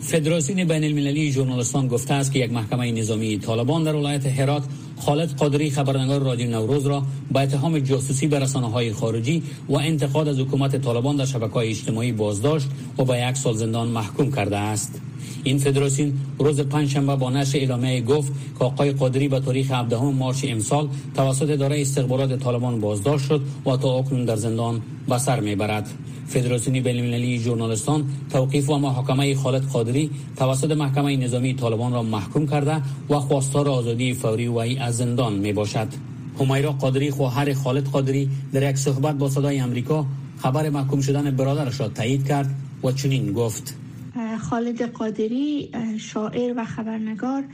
فدراسیون 0.02 0.64
بین 0.64 0.84
المللی 0.84 1.32
ژورنالیستان 1.32 1.88
گفته 1.88 2.14
است 2.14 2.32
که 2.32 2.38
یک 2.38 2.52
محکمه 2.52 2.92
نظامی 2.92 3.38
طالبان 3.38 3.82
در 3.84 3.94
ولایت 3.94 4.26
هرات 4.26 4.62
خالد 4.96 5.36
قادری 5.36 5.70
خبرنگار 5.70 6.20
رادیو 6.20 6.50
نوروز 6.50 6.86
را 6.86 7.02
با 7.30 7.40
اتهام 7.40 7.78
جاسوسی 7.78 8.26
به 8.26 8.38
رسانه 8.38 8.70
های 8.70 8.92
خارجی 8.92 9.42
و 9.68 9.74
انتقاد 9.76 10.28
از 10.28 10.38
حکومت 10.38 10.76
طالبان 10.76 11.16
در 11.16 11.24
شبکه 11.24 11.54
های 11.54 11.70
اجتماعی 11.70 12.12
بازداشت 12.12 12.68
و 12.98 13.04
با 13.04 13.16
یک 13.16 13.36
سال 13.36 13.54
زندان 13.54 13.88
محکوم 13.88 14.32
کرده 14.32 14.56
است. 14.56 15.00
این 15.44 15.58
فدراسیون 15.58 16.12
روز 16.38 16.60
پنجشنبه 16.60 17.16
با 17.16 17.30
نشر 17.30 17.58
اعلامیه 17.58 18.00
گفت 18.00 18.32
که 18.58 18.64
آقای 18.64 18.92
قادری 18.92 19.28
به 19.28 19.40
تاریخ 19.40 19.70
17 19.70 20.02
مارچ 20.02 20.44
امسال 20.48 20.88
توسط 21.14 21.50
اداره 21.50 21.80
استخبارات 21.80 22.38
طالبان 22.38 22.80
بازداشت 22.80 23.26
شد 23.26 23.42
و 23.66 23.76
تا 23.76 23.98
اکنون 23.98 24.24
در 24.24 24.36
زندان 24.36 24.82
به 25.08 25.18
سر 25.18 25.40
می‌برد. 25.40 25.90
فدراسیون 26.32 26.80
بین‌المللی 26.80 27.38
ژورنالیستان 27.38 28.04
توقیف 28.30 28.70
و 28.70 28.78
محاکمه 28.78 29.34
خالد 29.34 29.64
قادری 29.64 30.10
توسط 30.36 30.70
محکمه 30.70 31.16
نظامی 31.16 31.54
طالبان 31.54 31.92
را 31.92 32.02
محکوم 32.02 32.46
کرده 32.46 32.82
و 33.10 33.18
خواستار 33.18 33.68
آزادی 33.68 34.14
فوری 34.14 34.48
وی 34.48 34.78
از 34.78 34.96
زندان 34.96 35.32
می 35.32 35.52
باشد. 35.52 35.88
همیرا 36.40 36.72
قادری 36.72 37.10
خواهر 37.10 37.52
خالد 37.54 37.86
قادری 37.86 38.30
در 38.52 38.70
یک 38.70 38.76
صحبت 38.76 39.14
با 39.18 39.28
صدای 39.28 39.60
امریکا 39.60 40.06
خبر 40.38 40.70
محکوم 40.70 41.00
شدن 41.00 41.30
برادرش 41.30 41.80
را 41.80 41.88
تایید 41.88 42.26
کرد 42.26 42.54
و 42.84 42.92
چنین 42.92 43.32
گفت. 43.32 43.76
خالد 44.40 44.82
قادری 44.82 45.70
شاعر 45.98 46.54
و 46.56 46.64
خبرنگار 46.64 47.44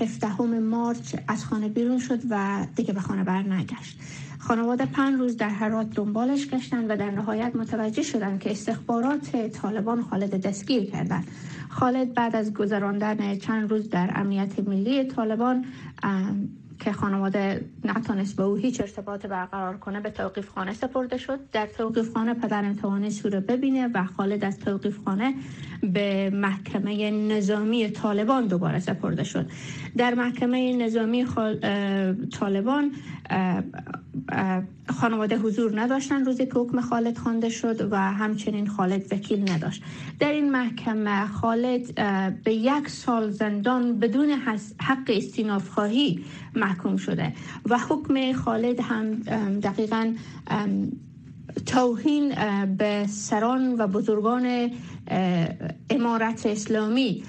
17 0.00 0.42
مارچ 0.42 1.14
از 1.28 1.44
خانه 1.44 1.68
بیرون 1.68 1.98
شد 1.98 2.18
و 2.30 2.66
دیگه 2.76 2.92
به 2.92 3.00
خانه 3.00 3.24
بر 3.24 3.42
نگشت 3.42 3.96
خانواده 4.48 4.86
پنج 4.86 5.20
روز 5.20 5.36
در 5.36 5.48
هرات 5.48 5.90
دنبالش 5.90 6.48
گشتن 6.48 6.90
و 6.90 6.96
در 6.96 7.10
نهایت 7.10 7.56
متوجه 7.56 8.02
شدند 8.02 8.40
که 8.40 8.50
استخبارات 8.50 9.36
طالبان 9.36 10.02
خالد 10.02 10.46
دستگیر 10.46 10.90
کردند. 10.90 11.26
خالد 11.68 12.14
بعد 12.14 12.36
از 12.36 12.54
گذراندن 12.54 13.38
چند 13.38 13.70
روز 13.70 13.90
در 13.90 14.10
امنیت 14.14 14.68
ملی 14.68 15.04
طالبان 15.04 15.64
که 16.80 16.92
خانواده 16.92 17.64
نتونست 17.84 18.36
به 18.36 18.42
او 18.42 18.56
هیچ 18.56 18.80
ارتباط 18.80 19.26
برقرار 19.26 19.76
کنه 19.76 20.00
به 20.00 20.10
توقیف 20.10 20.48
خانه 20.48 20.72
سپرده 20.72 21.16
شد. 21.16 21.40
در 21.52 21.66
توقیف 21.66 22.12
خانه 22.12 22.34
پدر 22.34 22.72
توانست 22.72 23.26
رو 23.26 23.40
ببینه 23.40 23.90
و 23.94 24.04
خالد 24.04 24.44
از 24.44 24.58
توقیف 24.58 24.98
خانه 25.04 25.34
به 25.82 26.30
محکمه 26.30 27.10
نظامی 27.10 27.90
طالبان 27.90 28.46
دوباره 28.46 28.78
سپرده 28.78 29.24
شد. 29.24 29.50
در 29.96 30.14
محکمه 30.14 30.76
نظامی 30.76 31.26
طالبان 32.32 32.92
خانواده 35.00 35.38
حضور 35.38 35.80
نداشتن 35.80 36.24
روزی 36.24 36.46
که 36.46 36.52
حکم 36.54 36.80
خالد 36.80 37.18
خوانده 37.18 37.48
شد 37.48 37.92
و 37.92 37.96
همچنین 37.96 38.66
خالد 38.66 39.12
وکیل 39.12 39.50
نداشت. 39.50 39.82
در 40.18 40.32
این 40.32 40.50
محکمه 40.50 41.26
خالد 41.26 41.94
به 42.44 42.54
یک 42.54 42.88
سال 42.88 43.30
زندان 43.30 43.98
بدون 43.98 44.30
حق 44.80 45.10
استیناف 45.10 45.68
خواهی 45.68 46.24
محکوم 46.56 46.96
شده 46.96 47.32
و 47.68 47.78
حکم 47.78 48.32
خالد 48.32 48.80
هم 48.80 49.14
دقیقا 49.60 50.14
توهین 51.66 52.34
به 52.78 53.06
سران 53.06 53.74
و 53.78 53.86
بزرگان 53.86 54.70
امارت 55.90 56.46
اسلامی 56.46 57.24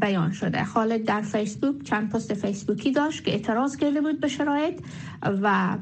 بیان 0.00 0.32
شده. 0.32 0.64
خالد 0.64 1.04
در 1.04 1.20
فیسبوک 1.20 1.82
چند 1.82 2.10
پست 2.10 2.34
فیسبوکی 2.34 2.90
داشت 2.90 3.24
که 3.24 3.30
اعتراض 3.30 3.76
کرده 3.76 4.00
بود 4.00 4.20
به 4.20 4.28
شرایط 4.28 4.80
و 5.22 5.76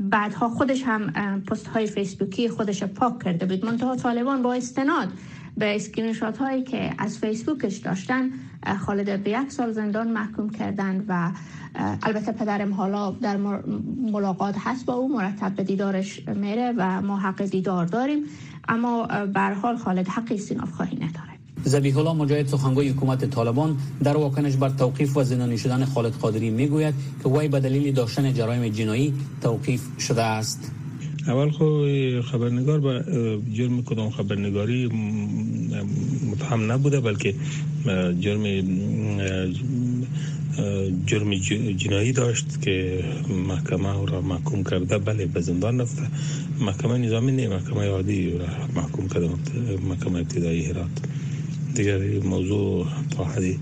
بعدها 0.00 0.48
خودش 0.48 0.82
هم 0.82 1.12
پست 1.42 1.66
های 1.66 1.86
فیسبوکی 1.86 2.48
خودش 2.48 2.82
پاک 2.82 3.22
کرده 3.22 3.46
بود. 3.46 3.64
منتها 3.64 3.96
طالبان 3.96 4.42
با 4.42 4.54
استناد 4.54 5.08
به 5.56 5.76
screen 5.76 6.14
هایی 6.40 6.62
که 6.62 6.90
از 6.98 7.18
فیسبوکش 7.18 7.76
داشتن 7.76 8.30
خالد 8.78 9.22
به 9.22 9.30
یک 9.30 9.52
سال 9.52 9.72
زندان 9.72 10.10
محکوم 10.10 10.50
کردن 10.50 11.04
و 11.08 11.32
البته 12.02 12.32
پدرم 12.32 12.74
حالا 12.74 13.10
در 13.10 13.36
ملاقات 14.12 14.54
هست 14.58 14.86
با 14.86 14.94
او 14.94 15.16
مرتب 15.16 15.54
به 15.54 15.64
دیدارش 15.64 16.28
میره 16.28 16.74
و 16.76 17.02
ما 17.02 17.18
حق 17.18 17.44
دیدار 17.44 17.86
داریم. 17.86 18.24
اما 18.68 19.06
به 19.26 19.40
حال 19.40 19.76
خالد 19.76 20.08
حق 20.08 20.32
استیناف 20.32 20.70
خواهی 20.70 20.96
نداره. 20.96 21.39
زبیح 21.64 21.98
الله 21.98 22.12
مجاهد 22.12 22.46
سخنگوی 22.46 22.88
حکومت 22.88 23.24
طالبان 23.24 23.76
در 24.02 24.16
واکنش 24.16 24.56
بر 24.56 24.68
توقیف 24.68 25.16
و 25.16 25.24
زندانی 25.24 25.58
شدن 25.58 25.84
خالد 25.84 26.12
قادری 26.12 26.50
می‌گوید 26.50 26.94
که 27.22 27.28
وی 27.28 27.48
به 27.48 27.60
دلیل 27.60 27.92
داشتن 27.92 28.34
جرایم 28.34 28.68
جنایی 28.68 29.14
توقیف 29.42 29.82
شده 29.98 30.22
است. 30.22 30.70
اول 31.26 31.50
خو 31.50 31.64
خبرنگار 32.22 32.80
با 32.80 33.00
جرم 33.52 33.82
کدام 33.82 34.10
خبرنگاری 34.10 34.86
متهم 36.30 36.72
نبوده 36.72 37.00
بلکه 37.00 37.34
جرم 38.20 38.44
جرم 41.06 41.34
جنایی 41.76 42.12
داشت 42.12 42.62
که 42.62 43.04
محکمه 43.48 43.96
او 43.98 44.06
را 44.06 44.20
محکوم 44.20 44.64
کرده. 44.64 44.98
بله 44.98 45.26
به 45.26 45.40
زندان 45.40 45.80
رفته. 45.80 46.02
محکمه 46.60 46.98
نظامی 46.98 47.32
نه 47.32 47.48
محکمه 47.48 47.86
عادی 47.86 48.38
را 48.38 48.46
محکوم 48.76 49.08
کرده 49.08 49.28
محکمه 49.88 50.18
ابتدایی 50.18 50.64
هرات. 50.64 50.90
دیگر 51.74 51.98
موضوع 52.24 52.86
تا 53.16 53.24
حدی 53.24 53.58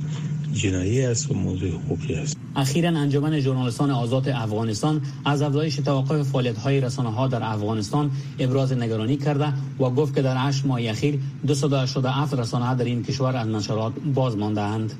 جنایی 0.53 1.01
است 1.03 1.31
و 1.31 1.35
موضوع 1.35 1.71
حقوقی 1.71 2.15
است 2.15 2.37
اخیرا 2.57 2.89
انجمن 2.89 3.41
ژورنالیستان 3.41 3.91
آزاد 3.91 4.29
افغانستان 4.29 5.03
از 5.25 5.43
افزایش 5.43 5.77
توقف 5.77 6.23
فعالیت 6.23 6.59
های 6.59 6.81
رسانه 6.81 7.11
ها 7.13 7.29
در 7.29 7.43
افغانستان 7.43 8.11
ابراز 8.39 8.73
نگرانی 8.73 9.17
کرده 9.17 9.53
و 9.81 9.91
گفت 9.91 10.15
که 10.15 10.23
در 10.23 10.49
8 10.49 10.67
ماه 10.67 10.81
اخیر 10.83 11.19
287 11.47 12.35
رسانه 12.35 12.75
در 12.75 12.85
این 12.85 13.03
کشور 13.03 13.37
از 13.37 13.49
نشرات 13.49 13.93
باز 14.15 14.37
مانده 14.37 14.61
اند. 14.61 14.93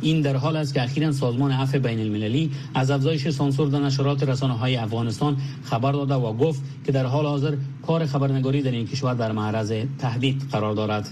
این 0.00 0.20
در 0.20 0.36
حال 0.36 0.56
است 0.56 0.74
که 0.74 0.82
اخیرا 0.82 1.12
سازمان 1.12 1.52
عفو 1.52 1.78
بین 1.78 2.00
المللی 2.00 2.50
از 2.74 2.90
افزایش 2.90 3.28
سانسور 3.28 3.68
در 3.68 3.78
نشرات 3.78 4.22
رسانه 4.22 4.54
های 4.54 4.76
افغانستان 4.76 5.36
خبر 5.64 5.92
داده 5.92 6.14
و 6.14 6.32
گفت 6.32 6.62
که 6.84 6.92
در 6.92 7.06
حال 7.06 7.26
حاضر 7.26 7.54
کار 7.86 8.06
خبرنگاری 8.06 8.62
در 8.62 8.70
این 8.70 8.86
کشور 8.86 9.14
در 9.14 9.32
معرض 9.32 9.72
تهدید 9.98 10.42
قرار 10.52 10.74
دارد. 10.74 11.08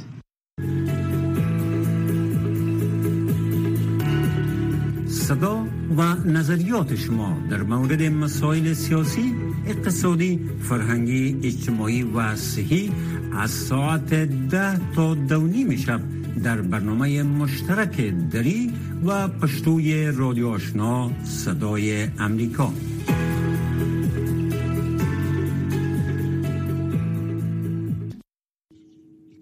صدا 5.08 5.66
و 5.96 6.02
نظریات 6.24 6.94
شما 6.94 7.38
در 7.50 7.62
مورد 7.62 8.02
مسائل 8.02 8.72
سیاسی، 8.72 9.34
اقتصادی، 9.66 10.40
فرهنگی، 10.62 11.40
اجتماعی 11.42 12.02
و 12.02 12.36
صحی 12.36 12.92
از 13.32 13.50
ساعت 13.50 14.14
ده 14.50 14.94
تا 14.94 15.14
دو 15.14 15.76
شب 15.76 16.00
در 16.42 16.60
برنامه 16.60 17.22
مشترک 17.22 18.14
دری 18.30 18.72
و 19.06 19.28
پشتوی 19.28 20.06
رادیو 20.06 20.48
آشنا 20.48 21.10
صدای 21.24 22.08
امریکا 22.18 22.72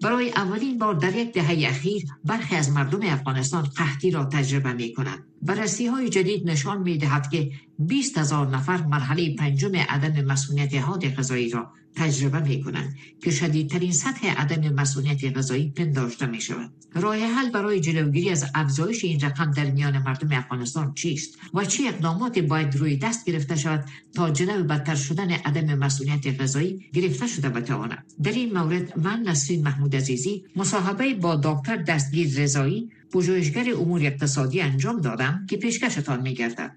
برای 0.03 0.29
اولین 0.29 0.77
بار 0.77 0.93
در 0.93 1.15
یک 1.15 1.33
دهه 1.33 1.69
اخیر 1.69 2.05
برخی 2.25 2.55
از 2.55 2.71
مردم 2.71 2.99
افغانستان 3.01 3.63
قحطی 3.63 4.11
را 4.11 4.25
تجربه 4.25 4.73
می 4.73 4.93
کنند. 4.93 5.23
بررسی 5.47 5.87
های 5.87 6.09
جدید 6.09 6.49
نشان 6.49 6.81
می 6.81 6.97
دهد 6.97 7.29
که 7.29 7.51
20 7.79 8.17
هزار 8.17 8.47
نفر 8.47 8.85
مرحله 8.85 9.35
پنجم 9.35 9.75
عدم 9.75 10.25
مسئولیت 10.25 10.75
حاد 10.75 11.15
غذایی 11.15 11.49
را 11.49 11.71
تجربه 11.95 12.39
می 12.39 12.63
کنند 12.63 12.95
که 13.23 13.31
شدیدترین 13.31 13.91
سطح 13.91 14.27
عدم 14.27 14.73
مسئولیت 14.73 15.37
غذایی 15.37 15.69
پنداشته 15.69 16.25
می 16.25 16.41
شود. 16.41 16.71
راه 16.93 17.17
حل 17.17 17.49
برای 17.49 17.79
جلوگیری 17.79 18.29
از 18.29 18.45
افزایش 18.55 19.03
این 19.03 19.19
رقم 19.19 19.51
در 19.51 19.71
میان 19.71 19.97
مردم 19.97 20.37
افغانستان 20.37 20.93
چیست 20.93 21.37
و 21.53 21.65
چه 21.65 21.83
اقداماتی 21.87 22.41
باید 22.41 22.75
روی 22.75 22.97
دست 22.97 23.25
گرفته 23.25 23.55
شود 23.55 23.85
تا 24.15 24.29
جلو 24.29 24.63
بدتر 24.63 24.95
شدن 24.95 25.31
عدم 25.31 25.75
مسئولیت 25.75 26.41
غذایی 26.41 26.89
گرفته 26.93 27.27
شده 27.27 27.49
بتواند 27.49 28.05
در 28.23 28.31
این 28.31 28.53
مورد 28.53 28.99
من 28.99 29.19
نسرین 29.19 29.63
محمود 29.63 29.95
عزیزی 29.95 30.43
مصاحبه 30.55 31.13
با 31.13 31.35
دکتر 31.43 31.75
دستگیر 31.75 32.41
رضایی 32.41 32.89
پژوهشگر 33.13 33.69
امور 33.69 34.05
اقتصادی 34.05 34.61
انجام 34.61 35.01
دادم 35.01 35.47
که 35.49 35.57
پیشکشتان 35.57 36.21
میگردد 36.21 36.71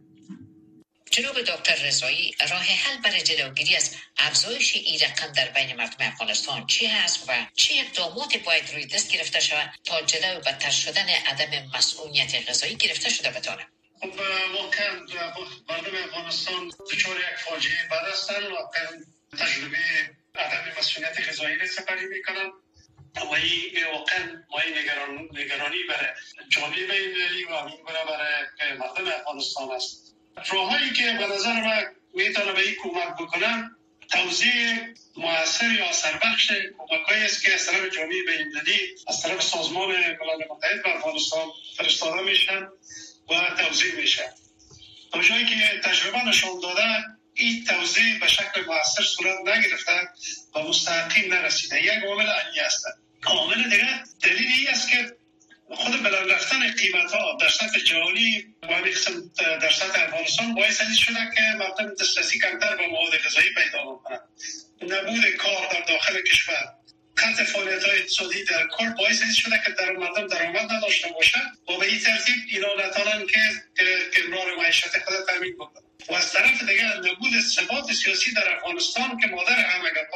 جناب 1.11 1.41
دکتر 1.41 1.87
رضایی 1.87 2.35
راه 2.51 2.63
حل 2.63 3.03
برای 3.05 3.23
جلوگیری 3.23 3.77
از 3.77 3.97
افزایش 4.17 4.77
این 4.77 5.01
رقم 5.01 5.33
در 5.33 5.49
بین 5.49 5.77
مردم 5.77 6.07
افغانستان 6.07 6.67
چی 6.67 6.87
هست 6.87 7.25
و 7.29 7.33
چه 7.55 7.75
اقداماتی 7.79 8.39
باید 8.39 8.71
روی 8.75 8.87
دست 8.87 9.13
گرفته 9.13 9.41
شود 9.41 9.71
تا 9.85 10.03
جلو 10.03 10.41
بدتر 10.41 10.71
شدن 10.71 11.09
عدم 11.09 11.77
مسئولیت 11.77 12.49
غذایی 12.49 12.77
گرفته 12.77 13.11
شده 13.11 13.31
بتانه؟ 13.31 13.67
خب 14.01 14.13
واقعا 14.55 15.01
مردم 15.69 15.97
افغانستان 16.05 16.69
دچار 16.93 17.17
یک 17.17 17.39
فاجعه 17.39 17.89
بد 17.91 18.13
هستند 18.13 18.43
واقعا 18.43 19.05
تجربه 19.39 19.79
عدم 20.35 20.79
مسئولیت 20.79 21.29
غذایی 21.29 21.57
را 21.57 21.67
سپری 21.67 22.07
می‌کنند 22.07 22.53
و 23.17 23.35
این 23.35 23.87
واقعا 23.93 24.45
ما 24.51 24.61
نگران 24.81 25.29
نگرانی 25.33 25.79
برای 25.89 26.09
جامعه 26.49 26.87
بین 26.87 27.49
و 27.51 27.57
همین 27.57 27.77
برای 27.85 28.79
مردم 28.79 29.09
افغانستان 29.09 29.71
است. 29.71 30.17
راههایی 30.53 30.93
که 30.93 31.13
به 31.13 31.27
نظر 31.27 31.61
من 31.61 31.85
می‌تونه 32.15 32.53
به 32.53 32.61
این 32.61 32.75
کمک 32.83 33.15
بکنن 33.21 33.77
توضیح 34.11 34.79
موثر 35.17 35.73
یا 35.73 35.93
سربخش 35.93 36.53
کمک 36.79 37.01
است 37.09 37.45
که 37.45 37.55
از 37.55 37.67
طرف 37.67 37.95
جامعه 37.95 38.23
بین‌المللی 38.23 38.81
از 39.09 39.23
طرف 39.23 39.43
سازمان 39.43 39.89
ملل 39.89 40.45
متحد 40.51 40.83
به 40.83 40.97
افغانستان 40.97 41.49
فرستاده 41.77 42.23
میشن 42.23 42.69
و 43.31 43.55
توضیح 43.59 43.95
میشن. 43.95 44.31
تا 45.13 45.23
جایی 45.23 45.47
که 45.47 45.81
تجربه 45.85 46.25
نشان 46.29 46.61
داده 46.63 46.83
این 47.35 47.65
توضیح 47.65 48.21
به 48.21 48.29
شکل 48.29 48.65
موثر 48.67 49.03
صورت 49.03 49.39
نگرفته 49.47 50.09
و 50.55 50.61
مستحقین 50.61 51.33
نرسیده 51.33 51.83
یک 51.83 52.05
عامل 52.05 52.27
علی 52.27 52.61
هستند 52.61 52.95
عامل 53.27 53.71
دیگه 53.71 54.05
دلیل 54.23 54.53
ای 54.59 54.69
است 54.69 54.91
که 54.91 55.17
خود 55.75 56.03
بلند 56.03 56.31
رفتن 56.31 56.73
قیمت 56.73 57.13
ها 57.13 57.37
در 57.41 57.49
سطح 57.49 57.79
جهانی 57.79 58.55
و 58.63 58.73
قسم 58.73 59.31
در 59.37 59.71
سطح 59.71 60.03
افغانستان 60.03 60.55
باعث 60.55 60.81
این 60.81 60.95
شده 60.95 61.31
که 61.37 61.43
مردم 61.59 61.95
دسترسی 61.95 62.39
کمتر 62.39 62.77
به 62.77 62.87
مواد 62.87 63.17
غذایی 63.17 63.49
پیدا 63.55 63.85
بکنند 63.85 64.21
نبود 64.83 65.27
کار 65.31 65.69
در 65.73 65.81
داخل 65.81 66.23
کشور. 66.23 66.75
قطع 67.17 67.45
فعالیت 67.45 67.85
های 67.85 67.99
اقتصادی 67.99 68.45
در 68.45 68.67
کل 68.67 68.91
باعث 68.91 69.23
این 69.23 69.33
شده 69.33 69.63
که 69.67 69.73
در 69.73 69.93
مردم 69.93 70.27
درآمد 70.27 70.73
نداشته 70.73 71.09
باشند 71.09 71.59
و 71.69 71.79
به 71.79 71.87
این 71.87 71.99
ترتیب 71.99 72.37
اینا 72.49 72.69
نتانند 72.87 73.31
که 73.31 73.41
امرار 74.25 74.57
معیشت 74.57 74.99
خود 74.99 75.15
تامین 75.29 75.55
بکنند. 75.57 75.90
و 76.09 76.15
از 76.15 76.33
طرف 76.33 76.63
دیگر 76.63 76.97
نبود 76.97 77.41
ثبات 77.41 77.93
سیاسی 77.93 78.35
در 78.35 78.57
افغانستان 78.57 79.19
که 79.21 79.27
مادر 79.27 79.61
همه 79.61 79.91
گپ 79.91 80.11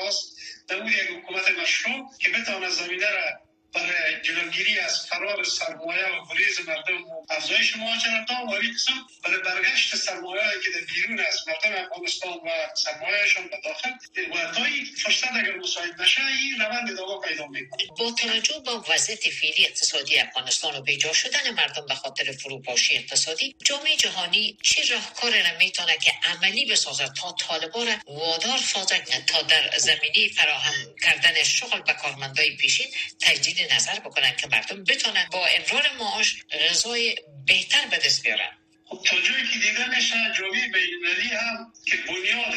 نبود 0.70 0.92
یک 0.92 1.10
حکومت 1.10 1.50
مشروع 1.62 2.10
که 2.18 2.30
بتواند 2.30 2.70
زمینه 2.70 3.10
را 3.10 3.40
برای 3.74 4.20
جلوگیری 4.22 4.78
از 4.78 5.06
فرار 5.06 5.44
سرمایه 5.44 6.06
و 6.06 6.34
گریز 6.34 6.68
مردم 6.68 7.04
و 7.04 7.26
افزایش 7.30 7.76
مهاجرت 7.76 8.30
ها 8.30 8.44
ولی 8.44 8.72
قسم 8.72 8.92
برای 9.24 9.42
برگشت 9.42 9.96
سرمایه 9.96 10.42
که 10.64 10.70
در 10.70 10.86
بیرون 10.94 11.20
از 11.20 11.48
مردم 11.48 11.84
افغانستان 11.84 12.32
و 12.32 12.50
سرمایهشان 12.74 13.48
به 13.48 13.60
داخل 13.64 13.90
و 14.32 14.52
تا 14.54 14.64
این 14.64 14.84
فرصت 14.84 15.32
اگر 15.32 15.56
مساعد 15.56 16.02
نشه 16.02 16.20
این 16.26 16.60
روند 16.60 16.90
ادامه 16.90 17.28
پیدا 17.28 17.46
می‌کنه. 17.46 17.86
با 17.98 18.10
توجه 18.10 18.58
با 18.66 18.84
وضعیت 18.88 19.30
فعلی 19.30 19.66
اقتصادی 19.66 20.18
افغانستان 20.18 20.76
و 20.76 20.80
بیجا 20.80 21.12
شدن 21.12 21.50
مردم 21.50 21.86
به 21.86 21.94
خاطر 21.94 22.32
فروپاشی 22.32 22.96
اقتصادی 22.96 23.56
جامعه 23.64 23.96
جهانی 23.96 24.58
چه 24.62 24.94
راهکار 24.94 25.30
را 25.30 25.58
می‌تونه 25.58 25.96
که 25.98 26.12
عملی 26.24 26.66
بسازد 26.66 27.12
تا 27.16 27.32
طالبان 27.32 27.86
را 27.86 27.94
وادار 28.06 28.58
سازد 28.58 29.24
تا 29.26 29.42
در 29.42 29.78
زمینی 29.78 30.28
فراهم 30.28 30.74
کردن 31.02 31.42
شغل 31.42 31.80
به 31.80 31.92
کارمندای 31.92 32.56
پیشین 32.56 32.86
تجدید 33.20 33.63
نظر 33.72 33.98
بکنن 33.98 34.36
که 34.36 34.46
مردم 34.46 34.84
بتونن 34.84 35.28
با 35.32 35.46
امرار 35.46 35.90
معاش 35.98 36.36
غذای 36.50 37.16
بهتر 37.46 37.86
به 37.86 37.96
دست 37.96 38.22
بیارن. 38.22 38.50
خب 38.84 39.02
تا 39.06 39.20
جایی 39.20 39.48
که 39.52 39.58
دیده 39.58 39.96
میشه 39.96 40.14
جامعه 40.38 40.68
بینالمللی 40.68 41.28
هم 41.28 41.72
که 41.86 41.96
بنیاد 41.96 42.54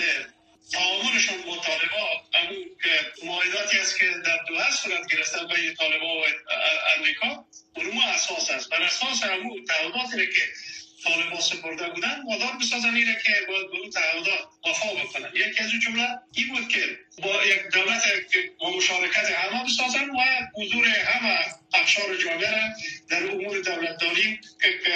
تعاملشون 0.72 1.42
با 1.42 1.58
طالبا 1.58 2.22
همون 2.34 2.66
معایداتی 3.24 3.80
است 3.80 4.00
که 4.00 4.06
در 4.26 4.40
دوحه 4.48 4.72
صورت 4.72 5.08
گرفتن 5.12 5.48
بین 5.48 5.74
طالبا 5.74 6.18
و 6.18 6.24
امریکا 6.98 7.46
اونمو 7.76 8.02
اساس 8.02 8.52
است. 8.52 8.70
بر 8.70 8.82
اساس 8.82 9.24
همون 9.24 9.66
تعهداتی 9.66 10.28
که 10.28 10.42
طالبا 11.04 11.42
سپرده 11.42 11.90
بودن 11.90 12.24
وادار 12.30 12.58
بسازن 12.62 12.96
اینه 12.96 13.18
که 13.26 13.32
باید 13.48 13.72
به 13.72 13.78
اون 13.78 13.90
تعهدات 13.90 14.40
وفا 14.66 14.94
بکنن. 14.94 15.30
یکی 15.36 15.64
از 15.64 15.70
جمله 15.86 16.08
این 16.34 16.48
بود 16.48 16.68
که 16.68 17.00
با 17.24 17.46
یک 17.46 17.62
دولت 17.74 18.04
با 18.60 18.78
مشارکت 18.78 19.32
همه 19.32 19.64
بسازن 19.64 20.10
و 20.10 20.20
حضور 20.56 20.88
همه 20.88 21.40
اقشار 21.74 22.16
جامعه 22.16 22.74
در 23.10 23.32
امور 23.32 23.60
دولتداری 23.62 24.40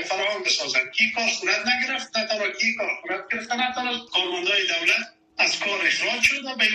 فراهم 0.05 0.43
بسازن 0.43 0.89
کی 0.97 1.11
کار 1.11 1.29
صورت 1.29 1.67
نگرفت 1.67 2.17
نه 2.17 2.27
تنها 2.27 2.49
کی 2.49 2.75
کار 2.75 2.89
صورت 3.01 3.21
گرفت 3.31 3.51
نه 3.51 3.73
تنها 3.75 4.05
کارمندای 4.05 4.67
دولت 4.67 5.13
از 5.37 5.59
کار 5.59 5.85
اخراج 5.87 6.23
شد 6.23 6.45
و 6.45 6.55
به 6.55 6.67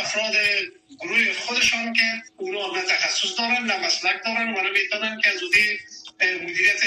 افراد 0.00 0.34
گروه 1.00 1.32
خودشان 1.32 1.92
که 1.92 2.02
اونا 2.36 2.72
نه 2.76 2.82
تخصص 2.82 3.38
دارن 3.38 3.66
نه 3.66 3.86
مسلک 3.86 4.24
دارن 4.24 4.54
و 4.54 4.60
نمی‌تونن 4.60 5.20
که 5.20 5.28
از 5.28 5.40
مدیریت 6.42 6.82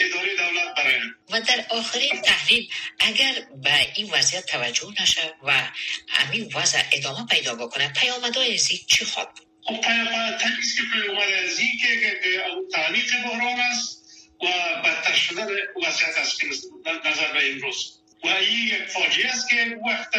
اداره 0.00 0.36
دولت 0.36 0.74
برای 0.76 1.00
و 1.30 1.40
در 1.40 1.64
آخرین 1.70 2.20
تحلیل 2.20 2.68
اگر 2.98 3.32
به 3.62 3.92
این 3.94 4.10
وضعیت 4.10 4.46
توجه 4.46 4.88
نشه 5.02 5.34
و 5.42 5.70
همین 6.08 6.52
وضع 6.54 6.82
ادامه 6.92 7.26
پیدا 7.26 7.54
بکنه 7.54 7.92
پیامدهای 7.92 8.58
زی 8.58 8.78
چی 8.88 9.04
خواهد 9.04 9.28
خب 9.62 9.80
تنیز 10.40 10.76
که 10.76 10.82
پیامد 10.92 11.46
زی 11.46 11.76
که 11.82 12.20
تعمیق 12.72 13.22
بحران 13.24 13.60
است 13.60 14.00
و 14.42 14.46
بدتر 14.84 15.14
شدن 15.14 15.46
وضعیت 15.86 16.18
است 16.18 16.40
که 16.40 16.46
نظر 17.04 17.32
به 17.32 17.50
امروز 17.50 18.00
و 18.24 18.28
این 18.28 18.66
یک 18.66 18.84
فاجعه 18.88 19.30
است 19.30 19.48
که 19.48 19.78
وقت 19.86 20.14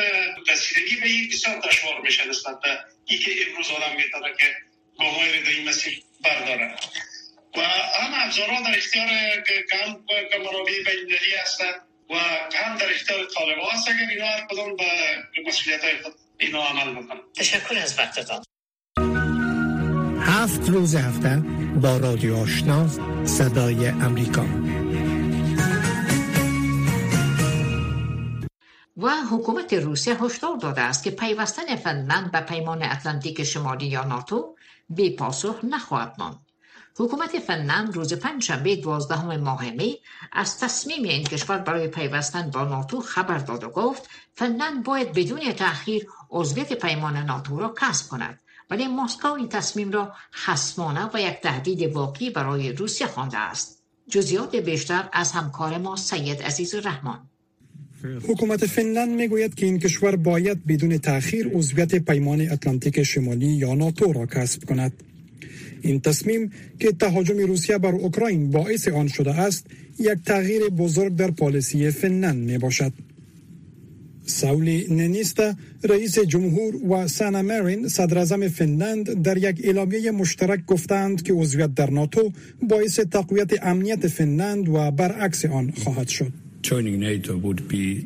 رسیدگی 0.49 0.95
به 0.95 1.07
این 1.07 1.29
بسیار 1.29 1.59
دشوار 1.59 2.01
میشه 2.01 2.27
نسبت 2.27 2.59
به 2.61 2.79
ای 3.05 3.17
که 3.17 3.31
امروز 3.47 3.69
آدم 3.69 3.95
می‌تونه 3.95 4.33
که 4.39 4.55
گاهایی 4.99 5.43
در 5.43 5.49
این 5.49 5.69
مسیر 5.69 6.03
برداره. 6.23 6.75
و 7.57 7.61
هم 7.61 8.25
ابزارها 8.25 8.61
در 8.61 8.77
اختیار 8.77 9.07
هم 9.07 10.03
منابع 10.39 10.83
بینالمللی 10.85 11.35
هستند 11.43 11.75
و 12.09 12.13
هم 12.53 12.77
در 12.77 12.89
اختیار 12.89 13.25
طالبان 13.25 13.69
هست 13.71 13.87
اگر 13.87 14.09
اینا 14.09 14.25
هر 14.25 14.47
کدام 14.49 14.75
به 14.75 14.85
مسئولیت 15.47 15.83
های 15.83 15.97
خود 16.03 16.13
اینا 16.37 16.63
عمل 16.63 17.03
بکنن 17.03 17.19
تشکر 17.35 17.77
از 17.77 17.99
وقتتان. 17.99 18.43
هفت 20.21 20.69
روز 20.69 20.95
هفته 20.95 21.41
با 21.81 21.97
رادیو 21.97 22.35
آشنا 22.35 22.87
صدای 23.25 23.87
امریکا. 23.87 24.45
و 28.97 29.09
حکومت 29.31 29.73
روسیه 29.73 30.23
هشدار 30.23 30.57
داده 30.57 30.81
است 30.81 31.03
که 31.03 31.11
پیوستن 31.11 31.75
فنلند 31.75 32.31
به 32.31 32.39
پیمان 32.39 32.83
اتلانتیک 32.83 33.43
شمالی 33.43 33.85
یا 33.85 34.03
ناتو 34.03 34.55
بی 34.89 35.15
پاسخ 35.15 35.59
نخواهد 35.63 36.15
ماند. 36.17 36.50
حکومت 36.95 37.39
فنلند 37.39 37.95
روز 37.95 38.13
پنجشنبه 38.13 38.75
دوازدهم 38.75 39.37
ماه 39.37 39.71
می 39.71 39.97
از 40.31 40.59
تصمیم 40.59 41.03
این 41.03 41.23
کشور 41.23 41.57
برای 41.57 41.87
پیوستن 41.87 42.49
با 42.49 42.63
ناتو 42.63 43.01
خبر 43.01 43.37
داد 43.37 43.63
و 43.63 43.69
گفت 43.69 44.09
فنلند 44.35 44.83
باید 44.83 45.13
بدون 45.13 45.53
تأخیر 45.53 46.07
عضویت 46.29 46.73
پیمان 46.73 47.17
ناتو 47.17 47.59
را 47.59 47.73
کسب 47.81 48.09
کند 48.09 48.39
ولی 48.69 48.87
مسکو 48.87 49.27
این 49.27 49.49
تصمیم 49.49 49.91
را 49.91 50.13
خصمانه 50.33 51.09
و 51.13 51.21
یک 51.21 51.41
تهدید 51.41 51.95
واقعی 51.95 52.29
برای 52.29 52.71
روسیه 52.71 53.07
خوانده 53.07 53.37
است. 53.37 53.81
جزیات 54.09 54.55
بیشتر 54.55 55.09
از 55.13 55.31
همکار 55.31 55.77
ما 55.77 55.95
سید 55.95 56.41
عزیز 56.41 56.75
رحمان 56.75 57.19
حکومت 58.03 58.65
فنلند 58.65 59.09
می‌گوید 59.09 59.55
که 59.55 59.65
این 59.65 59.79
کشور 59.79 60.15
باید 60.15 60.65
بدون 60.65 60.97
تأخیر 60.97 61.47
عضویت 61.53 61.95
پیمان 61.95 62.41
اتلانتیک 62.41 63.03
شمالی 63.03 63.47
یا 63.47 63.73
ناتو 63.73 64.13
را 64.13 64.25
کسب 64.25 64.65
کند. 64.65 65.10
این 65.81 65.99
تصمیم 65.99 66.51
که 66.79 66.91
تهاجم 66.91 67.37
روسیه 67.37 67.77
بر 67.77 67.91
اوکراین 67.91 68.51
باعث 68.51 68.87
آن 68.87 69.07
شده 69.07 69.39
است 69.39 69.65
یک 69.99 70.17
تغییر 70.25 70.69
بزرگ 70.69 71.15
در 71.15 71.31
پالیسی 71.31 71.91
فنلند 71.91 72.37
می 72.37 72.57
باشد 72.57 72.93
ساولی 74.25 74.87
ننیستا 74.89 75.53
رئیس 75.83 76.19
جمهور 76.19 76.75
و 76.75 77.07
سانا 77.07 77.41
مارین 77.41 77.87
صدر 77.87 78.47
فنلند 78.47 79.23
در 79.23 79.37
یک 79.37 79.61
اعلامیه 79.63 80.11
مشترک 80.11 80.65
گفتند 80.65 81.21
که 81.23 81.33
عضویت 81.33 81.75
در 81.75 81.89
ناتو 81.89 82.31
باعث 82.61 82.99
تقویت 82.99 83.63
امنیت 83.63 84.07
فنلند 84.07 84.69
و 84.69 84.91
برعکس 84.91 85.45
آن 85.45 85.71
خواهد 85.71 86.07
شد. 86.07 86.40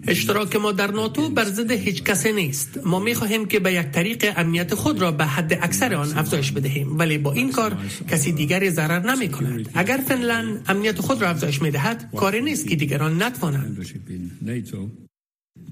اشتراک 0.07 0.55
ما 0.55 0.71
در 0.71 0.91
ناتو 0.91 1.29
بر 1.29 1.45
ضد 1.45 1.71
هیچ 1.71 2.03
کسی 2.03 2.31
نیست. 2.33 2.79
ما 2.85 2.99
می 2.99 3.13
خواهیم 3.15 3.45
که 3.45 3.59
به 3.59 3.73
یک 3.73 3.87
طریق 3.91 4.33
امنیت 4.37 4.75
خود 4.75 5.01
را 5.01 5.11
به 5.11 5.25
حد 5.25 5.53
اکثر 5.61 5.93
آن 5.93 6.17
افزایش 6.17 6.51
بدهیم. 6.51 6.99
ولی 6.99 7.17
با 7.17 7.31
این 7.33 7.51
کار 7.51 7.77
کسی 8.09 8.31
دیگری 8.31 8.69
ضرر 8.69 9.15
نمی 9.15 9.29
کند 9.29 9.69
اگر 9.73 9.99
فنلند 10.07 10.65
امنیت 10.67 11.01
خود 11.01 11.21
را 11.21 11.29
افزایش 11.29 11.61
می 11.61 11.71
دهد 11.71 12.09
کاری 12.15 12.41
نیست 12.41 12.67
که 12.67 12.75
دیگران 12.75 13.23
نتوانند. 13.23 13.85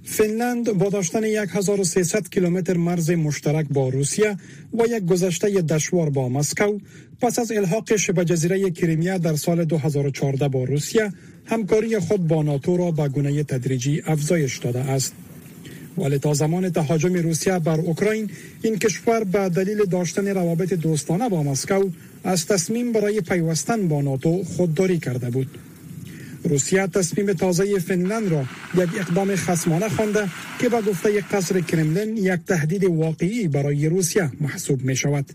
فنلند 0.03 0.71
با 0.71 0.89
داشتن 0.89 1.23
1300 1.23 2.29
کیلومتر 2.29 2.77
مرز 2.77 3.11
مشترک 3.11 3.65
با 3.69 3.89
روسیه 3.89 4.37
و 4.73 4.85
یک 4.89 5.05
گذشته 5.05 5.61
دشوار 5.61 6.09
با 6.09 6.29
مسکو 6.29 6.77
پس 7.21 7.39
از 7.39 7.51
الحاق 7.51 7.95
شبه 7.95 8.25
جزیره 8.25 8.71
کریمیا 8.71 9.17
در 9.17 9.35
سال 9.35 9.65
2014 9.65 10.47
با 10.47 10.63
روسیه 10.63 11.11
همکاری 11.45 11.99
خود 11.99 12.27
با 12.27 12.43
ناتو 12.43 12.77
را 12.77 12.91
به 12.91 13.07
گونه 13.07 13.43
تدریجی 13.43 14.01
افزایش 14.05 14.57
داده 14.57 14.79
است 14.79 15.13
ولی 15.97 16.17
تا 16.17 16.33
زمان 16.33 16.69
تهاجم 16.69 17.13
روسیه 17.13 17.59
بر 17.59 17.79
اوکراین 17.79 18.29
این 18.61 18.79
کشور 18.79 19.23
به 19.23 19.49
دلیل 19.49 19.85
داشتن 19.85 20.27
روابط 20.27 20.73
دوستانه 20.73 21.29
با 21.29 21.43
مسکو 21.43 21.89
از 22.23 22.45
تصمیم 22.45 22.91
برای 22.91 23.21
پیوستن 23.21 23.87
با 23.87 24.01
ناتو 24.01 24.43
خودداری 24.43 24.99
کرده 24.99 25.29
بود 25.29 25.57
روسیه 26.43 26.87
تصمیم 26.87 27.33
تازه 27.33 27.79
فنلند 27.79 28.31
را 28.31 28.45
یک 28.75 28.89
اقدام 28.99 29.35
خصمانه 29.35 29.89
خوانده 29.89 30.29
که 30.59 30.69
به 30.69 30.81
گفته 30.81 31.21
قصر 31.21 31.59
کرملین 31.59 32.17
یک 32.17 32.39
تهدید 32.47 32.83
واقعی 32.83 33.47
برای 33.47 33.89
روسیه 33.89 34.31
محسوب 34.41 34.83
می 34.83 34.95
شود. 34.95 35.25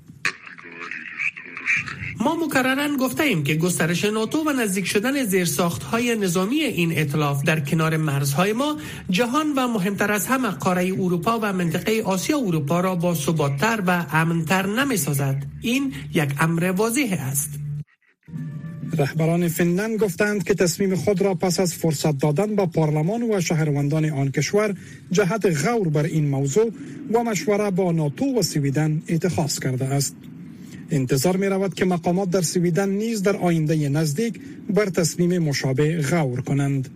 ما 2.21 2.37
مکررن 2.47 2.97
گفته 2.97 3.23
ایم 3.23 3.45
که 3.45 3.55
گسترش 3.55 4.05
ناتو 4.05 4.39
و 4.47 4.53
نزدیک 4.53 4.87
شدن 4.87 5.25
زیرساخت 5.25 5.83
های 5.83 6.17
نظامی 6.17 6.57
این 6.57 6.99
اطلاف 6.99 7.43
در 7.43 7.61
کنار 7.61 7.97
مرزهای 7.97 8.53
ما 8.53 8.77
جهان 9.11 9.53
و 9.57 9.69
مهمتر 9.69 10.13
از 10.13 10.27
همه 10.27 10.49
قاره 10.49 10.93
اروپا 10.93 11.39
و 11.43 11.53
منطقه 11.53 12.03
آسیا 12.05 12.39
اروپا 12.39 12.81
را 12.81 12.95
با 12.95 13.15
ثباتتر 13.15 13.83
و 13.87 14.07
امنتر 14.13 14.67
نمی 14.67 14.97
سازد. 14.97 15.47
این 15.61 15.95
یک 16.15 16.31
امر 16.41 16.73
واضح 16.77 17.17
است. 17.21 17.51
رهبران 18.97 19.49
فنلند 19.49 19.99
گفتند 19.99 20.45
که 20.45 20.55
تصمیم 20.55 20.97
خود 20.97 21.23
را 21.23 21.35
پس 21.35 21.61
از 21.61 21.75
فرصت 21.75 22.19
دادن 22.19 22.57
به 22.57 22.67
پارلمان 22.67 23.23
و 23.23 23.41
شهروندان 23.41 24.05
آن 24.11 24.31
کشور 24.31 24.75
جهت 25.11 25.67
غور 25.67 25.89
بر 25.89 26.05
این 26.05 26.29
موضوع 26.29 26.73
و 27.13 27.25
مشوره 27.25 27.71
با 27.71 27.93
ناتو 27.93 28.39
و 28.39 28.43
سویدن 28.43 29.03
اتخاذ 29.09 29.59
کرده 29.59 29.85
است. 29.85 30.17
انتظار 30.90 31.37
می 31.37 31.46
رود 31.46 31.74
که 31.74 31.85
مقامات 31.85 32.31
در 32.31 32.42
سویدن 32.42 32.88
نیز 32.88 33.22
در 33.22 33.37
آینده 33.37 33.88
نزدیک 33.88 34.40
بر 34.70 34.87
تصمیم 34.87 35.38
مشابه 35.38 36.03
غور 36.03 36.40
کنند. 36.40 36.88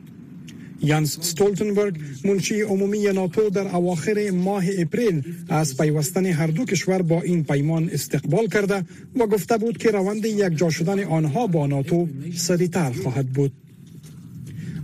یانس 0.82 1.18
ستولتنبرگ 1.20 1.96
منشی 2.24 2.60
عمومی 2.62 3.12
ناتو 3.12 3.50
در 3.50 3.76
اواخر 3.76 4.30
ماه 4.30 4.64
اپریل 4.78 5.22
از 5.48 5.76
پیوستن 5.76 6.26
هر 6.26 6.46
دو 6.46 6.64
کشور 6.64 7.02
با 7.02 7.22
این 7.22 7.44
پیمان 7.44 7.90
استقبال 7.92 8.46
کرده 8.46 8.84
و 9.16 9.26
گفته 9.26 9.58
بود 9.58 9.78
که 9.78 9.90
روند 9.90 10.24
یک 10.24 10.56
جا 10.56 10.70
شدن 10.70 11.04
آنها 11.04 11.46
با 11.46 11.66
ناتو 11.66 12.08
سریعتر 12.34 12.92
خواهد 12.92 13.26
بود 13.26 13.52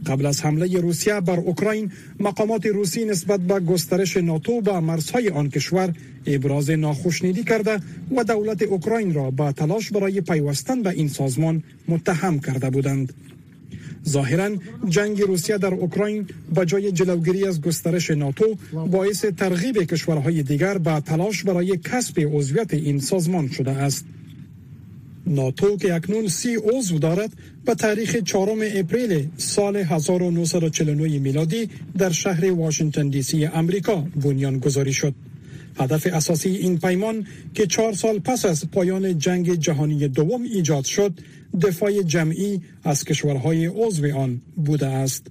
قبل 0.09 0.27
از 0.27 0.45
حمله 0.45 0.81
روسیه 0.81 1.21
بر 1.21 1.41
اوکراین 1.41 1.93
مقامات 2.21 2.67
روسی 2.67 3.05
نسبت 3.05 3.41
به 3.41 3.61
گسترش 3.61 4.17
ناتو 4.17 4.61
به 4.61 4.81
مرزهای 4.81 5.29
آن 5.29 5.49
کشور 5.49 5.95
ابراز 6.27 6.71
ناخشنودی 6.71 7.45
کرده 7.45 7.81
و 8.17 8.25
دولت 8.25 8.63
اوکراین 8.63 9.15
را 9.15 9.31
با 9.31 9.53
تلاش 9.53 9.91
برای 9.93 10.21
پیوستن 10.21 10.83
به 10.83 10.91
این 10.91 11.09
سازمان 11.09 11.63
متهم 11.89 12.39
کرده 12.39 12.71
بودند. 12.71 13.13
ظاهرا 14.09 14.51
جنگ 14.89 15.21
روسیه 15.23 15.59
در 15.59 15.75
اوکراین 15.75 16.27
با 16.55 16.65
جای 16.65 16.93
جلوگیری 16.93 17.47
از 17.47 17.61
گسترش 17.61 18.11
ناتو 18.11 18.57
باعث 18.73 19.25
ترغیب 19.25 19.83
کشورهای 19.83 20.43
دیگر 20.43 20.79
به 20.79 21.01
تلاش 21.01 21.45
برای 21.45 21.77
کسب 21.77 22.21
عضویت 22.33 22.75
این 22.75 23.01
سازمان 23.01 23.49
شده 23.49 23.71
است. 23.71 24.05
ناتو 25.29 25.77
که 25.77 25.95
اکنون 25.95 26.29
سی 26.29 26.57
عضو 26.57 26.99
دارد 26.99 27.31
به 27.65 27.75
تاریخ 27.75 28.17
چهارم 28.17 28.59
اپریل 28.63 29.29
سال 29.37 29.77
1949 29.77 31.19
میلادی 31.19 31.69
در 31.99 32.11
شهر 32.11 32.53
واشنگتن 32.53 33.09
دی 33.09 33.23
سی 33.23 33.45
امریکا 33.45 33.97
بنیان 34.25 34.59
گذاری 34.59 34.93
شد. 34.93 35.15
هدف 35.79 36.07
اساسی 36.07 36.51
این 36.51 36.79
پیمان 36.79 37.27
که 37.55 37.67
چهار 37.67 37.93
سال 37.93 38.19
پس 38.19 38.45
از 38.45 38.71
پایان 38.71 39.19
جنگ 39.19 39.55
جهانی 39.55 40.09
دوم 40.09 40.43
ایجاد 40.43 40.85
شد 40.85 41.13
دفاع 41.63 42.03
جمعی 42.03 42.61
از 42.85 43.05
کشورهای 43.05 43.67
عضو 43.67 44.17
آن 44.17 44.41
بوده 44.57 44.87
است. 44.87 45.27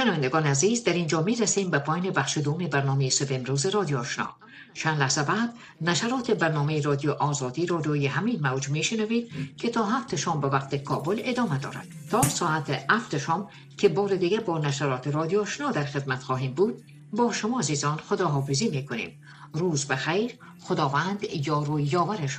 شنوندگان 0.00 0.46
عزیز 0.46 0.84
در 0.84 0.92
اینجا 0.92 1.22
می 1.22 1.36
رسیم 1.36 1.70
به 1.70 1.78
پایین 1.78 2.10
بخش 2.10 2.38
دوم 2.38 2.58
برنامه 2.58 3.10
صبح 3.10 3.34
امروز 3.34 3.66
رادیو 3.66 3.98
آشنا 3.98 4.28
چند 4.74 5.00
لحظه 5.00 5.22
بعد 5.22 5.54
نشرات 5.80 6.30
برنامه 6.30 6.80
رادیو 6.80 7.10
آزادی 7.12 7.66
رو 7.66 7.78
روی 7.78 8.06
همین 8.06 8.40
موج 8.42 8.68
می 8.68 8.82
شنوید 8.84 9.30
که 9.56 9.70
تا 9.70 9.86
هفت 9.86 10.16
شام 10.16 10.40
به 10.40 10.48
وقت 10.48 10.74
کابل 10.74 11.20
ادامه 11.24 11.58
دارد 11.58 11.88
تا 12.10 12.22
ساعت 12.22 12.84
هفت 12.90 13.18
شام 13.18 13.48
که 13.78 13.88
بار 13.88 14.16
دیگه 14.16 14.40
با 14.40 14.58
نشرات 14.58 15.06
رادیو 15.06 15.40
آشنا 15.40 15.70
در 15.70 15.84
خدمت 15.84 16.22
خواهیم 16.22 16.52
بود 16.52 16.82
با 17.12 17.32
شما 17.32 17.58
عزیزان 17.58 17.96
خداحافظی 17.96 18.68
می 18.68 18.86
کنیم 18.86 19.22
روز 19.52 19.86
بخیر 19.86 20.38
خداوند 20.60 21.24
یار 21.46 21.70
و 21.70 21.80
یاور 21.80 22.26
شما 22.26 22.30